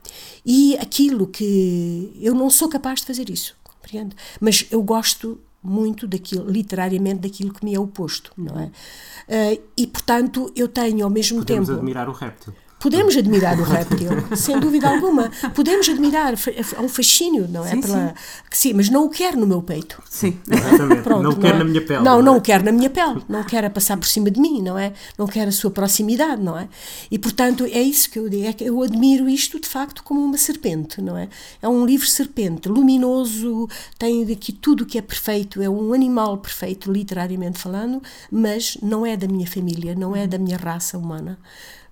E 0.46 0.76
aquilo 0.78 1.26
que 1.26 2.12
eu 2.20 2.36
não 2.36 2.50
sou 2.50 2.68
capaz 2.68 3.00
de 3.00 3.08
fazer 3.08 3.30
isso, 3.30 3.56
compreendo? 3.64 4.14
Mas 4.42 4.68
eu 4.70 4.84
gosto 4.84 5.40
muito 5.64 6.08
daquilo, 6.08 6.50
literariamente, 6.50 7.22
daquilo 7.22 7.54
que 7.54 7.64
me 7.64 7.76
é 7.76 7.80
oposto, 7.80 8.32
não 8.38 8.60
é? 8.60 8.66
Uh, 8.66 9.62
e, 9.78 9.88
portanto, 9.88 10.52
eu 10.56 10.68
tenho 10.68 11.04
ao 11.04 11.10
mesmo 11.10 11.40
Podemos 11.40 11.68
tempo... 11.68 11.78
admirar 11.80 12.10
o 12.10 12.12
réptil. 12.12 12.54
Podemos 12.82 13.16
admirar 13.16 13.60
o 13.60 13.64
réptil, 13.64 14.10
sem 14.36 14.58
dúvida 14.60 14.90
alguma. 14.90 15.32
Podemos 15.54 15.88
admirar, 15.88 16.34
há 16.34 16.82
um 16.82 16.90
fascínio, 16.90 17.48
não 17.48 17.64
é? 17.64 17.70
Sim, 17.70 17.82
Pela, 17.82 18.08
sim. 18.08 18.14
Que, 18.50 18.58
sim, 18.58 18.74
mas 18.74 18.90
não 18.90 19.06
o 19.06 19.10
quero 19.10 19.40
no 19.40 19.46
meu 19.46 19.62
peito. 19.62 20.02
Sim, 20.10 20.40
exatamente. 20.50 21.04
Pronto, 21.04 21.22
não 21.22 21.32
o 21.32 21.36
quero 21.36 21.56
é? 21.56 21.60
na 21.60 21.64
minha 21.64 21.82
pele. 21.82 22.00
Não, 22.00 22.16
não, 22.18 22.22
não 22.24 22.36
é? 22.36 22.38
o 22.38 22.42
quero 22.42 22.64
na 22.64 22.72
minha 22.72 22.90
pele. 22.90 23.22
Não 23.30 23.44
quero 23.44 23.70
passar 23.70 23.98
por 23.98 24.08
cima 24.08 24.32
de 24.32 24.40
mim, 24.40 24.64
não 24.64 24.80
é? 24.80 24.94
Não 25.16 25.28
quero 25.28 25.50
a 25.50 25.52
sua 25.52 25.70
proximidade, 25.70 26.42
não 26.42 26.58
é? 26.58 26.68
E, 27.12 27.20
portanto, 27.20 27.66
é 27.66 27.82
isso 27.82 28.10
que 28.10 28.18
eu 28.18 28.28
digo. 28.28 28.48
É 28.48 28.54
que 28.54 28.64
eu 28.64 28.82
admiro 28.82 29.30
isto, 29.30 29.60
de 29.60 29.68
facto, 29.68 30.04
como 30.04 30.20
uma 30.20 30.38
serpente, 30.38 31.00
não 31.02 31.16
é? 31.16 31.30
É 31.62 31.70
um 31.70 31.86
livro 31.86 32.08
serpente, 32.08 32.68
luminoso, 32.68 33.70
tem 34.00 34.24
aqui 34.32 34.52
tudo 34.52 34.84
o 34.84 34.86
que 34.88 34.98
é 34.98 35.02
perfeito, 35.02 35.62
é 35.62 35.70
um 35.70 35.94
animal 35.94 36.38
perfeito, 36.40 36.92
literariamente 36.92 37.60
falando, 37.60 38.02
mas 38.32 38.76
não 38.82 39.06
é 39.06 39.16
da 39.16 39.28
minha 39.28 39.46
família, 39.46 39.94
não 39.94 40.16
é 40.16 40.26
da 40.26 40.40
minha 40.40 40.58
raça 40.58 40.98
humana. 40.98 41.38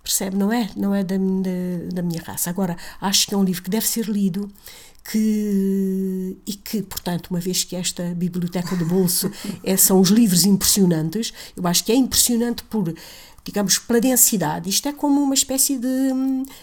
Percebe? 0.10 0.36
Não 0.36 0.52
é, 0.52 0.70
não 0.76 0.94
é 0.94 1.04
da, 1.04 1.16
da, 1.18 1.94
da 1.94 2.02
minha 2.02 2.22
raça. 2.22 2.50
Agora, 2.50 2.76
acho 3.00 3.28
que 3.28 3.36
é 3.36 3.38
um 3.38 3.44
livro 3.44 3.62
que 3.62 3.70
deve 3.70 3.88
ser 3.88 4.06
lido 4.08 4.52
que, 5.04 6.38
e 6.46 6.54
que, 6.54 6.82
portanto, 6.82 7.28
uma 7.28 7.40
vez 7.40 7.64
que 7.64 7.76
esta 7.76 8.04
biblioteca 8.16 8.76
de 8.76 8.84
bolso 8.84 9.32
é, 9.64 9.78
são 9.78 10.02
os 10.02 10.10
livros 10.10 10.46
impressionantes, 10.46 11.32
eu 11.56 11.66
acho 11.68 11.84
que 11.84 11.92
é 11.92 11.96
impressionante 11.96 12.64
por, 12.64 12.94
digamos, 13.44 13.78
pela 13.78 14.02
densidade. 14.02 14.68
Isto 14.68 14.90
é 14.90 14.94
como 14.94 15.22
uma 15.22 15.36
espécie 15.36 15.78
de, 15.78 15.88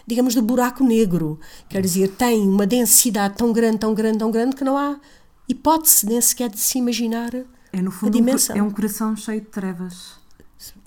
digamos, 0.07 0.35
de 0.35 0.41
buraco 0.41 0.85
negro. 0.85 1.39
Quer 1.69 1.83
dizer, 1.83 2.09
tem 2.09 2.41
uma 2.49 2.67
densidade 2.67 3.37
tão 3.37 3.53
grande, 3.53 3.79
tão 3.79 3.95
grande, 3.95 4.19
tão 4.19 4.31
grande 4.31 4.57
que 4.57 4.65
não 4.65 4.77
há 4.77 4.99
hipótese 5.49 6.07
nem 6.07 6.21
sequer 6.21 6.51
de 6.51 6.59
se 6.59 6.79
imaginar 6.79 7.31
é, 7.73 7.81
no 7.81 7.93
fundo, 7.93 8.09
a 8.09 8.13
dimensão. 8.13 8.57
é 8.57 8.63
um 8.63 8.71
coração 8.71 9.17
cheio 9.17 9.41
de 9.41 9.47
trevas. 9.47 10.15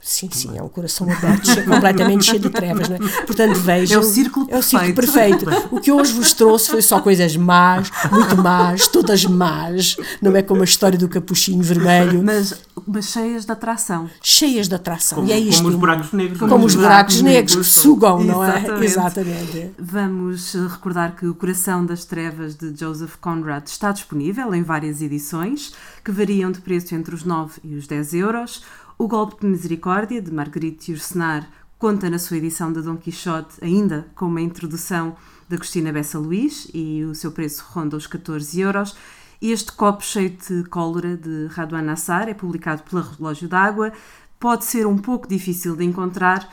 Sim, 0.02 0.30
sim, 0.32 0.58
é 0.58 0.64
um 0.64 0.70
coração 0.70 1.08
aberto, 1.12 1.64
completamente 1.66 2.26
cheio 2.26 2.40
de 2.40 2.50
trevas, 2.50 2.88
não 2.88 2.96
é? 2.96 3.00
Portanto, 3.26 3.60
vejam. 3.60 4.02
É 4.02 4.04
o 4.04 4.04
círculo 4.04 4.48
é 4.50 4.58
o 4.58 4.64
círculo 4.64 4.94
perfeito. 4.94 5.46
perfeito. 5.46 5.76
O 5.76 5.80
que 5.80 5.92
hoje 5.92 6.14
vos 6.14 6.34
trouxe 6.34 6.70
foi 6.70 6.82
só 6.82 7.02
coisas 7.02 7.36
más, 7.36 7.92
muito 8.12 8.38
más, 8.38 8.88
todas 8.88 9.26
más. 9.26 9.98
Não 10.22 10.36
é 10.36 10.42
como 10.42 10.62
a 10.62 10.64
história 10.64 10.98
do 10.98 11.10
capuchinho 11.10 11.62
vermelho. 11.62 12.24
Mas, 12.24 12.62
mas 12.88 13.08
cheias 13.08 13.46
de 13.46 13.52
atração. 13.52 14.10
Cheias 14.22 14.68
de 14.68 14.76
atração. 14.76 15.18
Como, 15.18 15.28
e 15.28 15.32
é 15.32 15.40
isto. 15.40 15.62
como 15.62 15.70
os 15.70 15.76
buracos 15.76 16.14
negros. 16.14 16.40
Como, 16.40 16.66
os 16.66 16.76
buracos, 16.76 17.22
negros 17.22 17.56
que 17.56 17.64
sugam, 17.64 18.24
não 18.24 18.44
é? 18.44 18.60
Exatamente. 18.84 18.86
Exatamente. 18.86 19.72
Vamos 19.78 20.54
recordar 20.54 21.16
que 21.16 21.28
O 21.28 21.36
Coração 21.36 21.86
das 21.86 22.06
Trevas 22.06 22.56
de 22.56 22.74
Joseph 22.76 23.16
Conrad 23.20 23.68
está 23.68 23.92
disponível 23.92 24.54
em 24.54 24.64
várias 24.64 25.02
edições, 25.02 25.74
que 26.04 26.12
variam 26.12 26.52
de 26.52 26.62
preço 26.62 26.96
entre 26.96 27.14
os 27.14 27.24
9 27.24 27.60
e 27.64 27.76
os 27.76 27.88
10 27.88 28.14
euros. 28.14 28.64
O 28.98 29.08
Golpe 29.08 29.40
de 29.40 29.48
Misericórdia, 29.48 29.99
de 30.08 30.32
Marguerite 30.32 30.92
Yourcenar, 30.92 31.50
conta 31.78 32.10
na 32.10 32.18
sua 32.18 32.38
edição 32.38 32.72
de 32.72 32.82
Dom 32.82 32.96
Quixote 32.96 33.58
ainda 33.62 34.08
com 34.16 34.28
uma 34.28 34.40
introdução 34.40 35.16
de 35.50 35.56
Agostina 35.56 35.92
Bessa 35.92 36.18
Luís 36.18 36.70
e 36.74 37.04
o 37.04 37.14
seu 37.14 37.34
preço 37.34 37.66
ronda 37.70 37.98
os 37.98 38.08
14 38.08 38.62
euros. 38.62 38.96
Este 39.42 39.74
copo 39.74 40.02
cheio 40.02 40.30
de 40.30 40.64
cólera 40.70 41.18
de 41.18 41.48
Radwan 41.48 41.82
Nassar 41.82 42.30
é 42.30 42.34
publicado 42.34 42.82
pela 42.84 43.02
Relógio 43.02 43.50
d'Água. 43.50 43.92
Pode 44.40 44.64
ser 44.64 44.88
um 44.88 44.98
pouco 44.98 45.28
difícil 45.28 45.76
de 45.76 45.84
encontrar, 45.84 46.50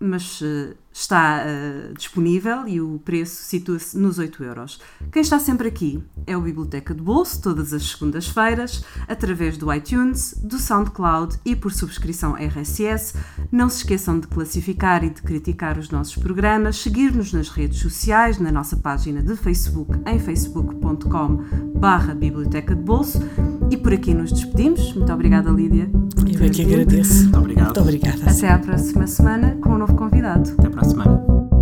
mas 0.00 0.40
uh, 0.40 0.74
está 1.00 1.44
uh, 1.44 1.94
disponível 1.94 2.66
e 2.66 2.80
o 2.80 2.98
preço 3.04 3.42
situa-se 3.42 3.96
nos 3.96 4.18
8 4.18 4.42
euros. 4.42 4.80
Quem 5.12 5.22
está 5.22 5.38
sempre 5.38 5.68
aqui 5.68 6.02
é 6.26 6.36
o 6.36 6.40
Biblioteca 6.40 6.94
de 6.94 7.00
Bolso, 7.00 7.40
todas 7.40 7.72
as 7.72 7.90
segundas-feiras, 7.90 8.84
através 9.06 9.56
do 9.56 9.72
iTunes, 9.72 10.34
do 10.42 10.58
SoundCloud 10.58 11.38
e 11.44 11.54
por 11.54 11.72
subscrição 11.72 12.34
RSS. 12.36 13.14
Não 13.50 13.68
se 13.68 13.78
esqueçam 13.78 14.18
de 14.18 14.26
classificar 14.26 15.04
e 15.04 15.10
de 15.10 15.22
criticar 15.22 15.78
os 15.78 15.90
nossos 15.90 16.16
programas, 16.16 16.76
seguir-nos 16.76 17.32
nas 17.32 17.48
redes 17.48 17.78
sociais, 17.78 18.38
na 18.38 18.50
nossa 18.50 18.76
página 18.76 19.22
de 19.22 19.36
Facebook, 19.36 19.98
em 20.04 20.18
facebook.com 20.18 21.36
barra 21.76 22.14
Biblioteca 22.14 22.74
de 22.74 22.82
Bolso. 22.82 23.20
E 23.70 23.76
por 23.76 23.92
aqui 23.92 24.14
nos 24.14 24.32
despedimos. 24.32 24.94
Muito 24.94 25.12
obrigada, 25.12 25.50
Lídia. 25.50 25.90
Eu 26.26 26.44
é 26.44 26.48
que 26.48 26.62
agradeço. 26.62 27.22
Muito 27.22 27.38
obrigado. 27.38 27.66
Muito 27.66 27.80
obrigada. 27.80 28.30
Até 28.30 28.48
à 28.48 28.58
próxima 28.58 29.06
semana 29.06 29.56
com 29.60 29.70
um 29.70 29.78
novo 29.78 29.94
convidado. 29.94 30.50
Até 30.58 30.68
para 30.68 30.80
a 30.80 30.87
Hausmann. 30.88 31.57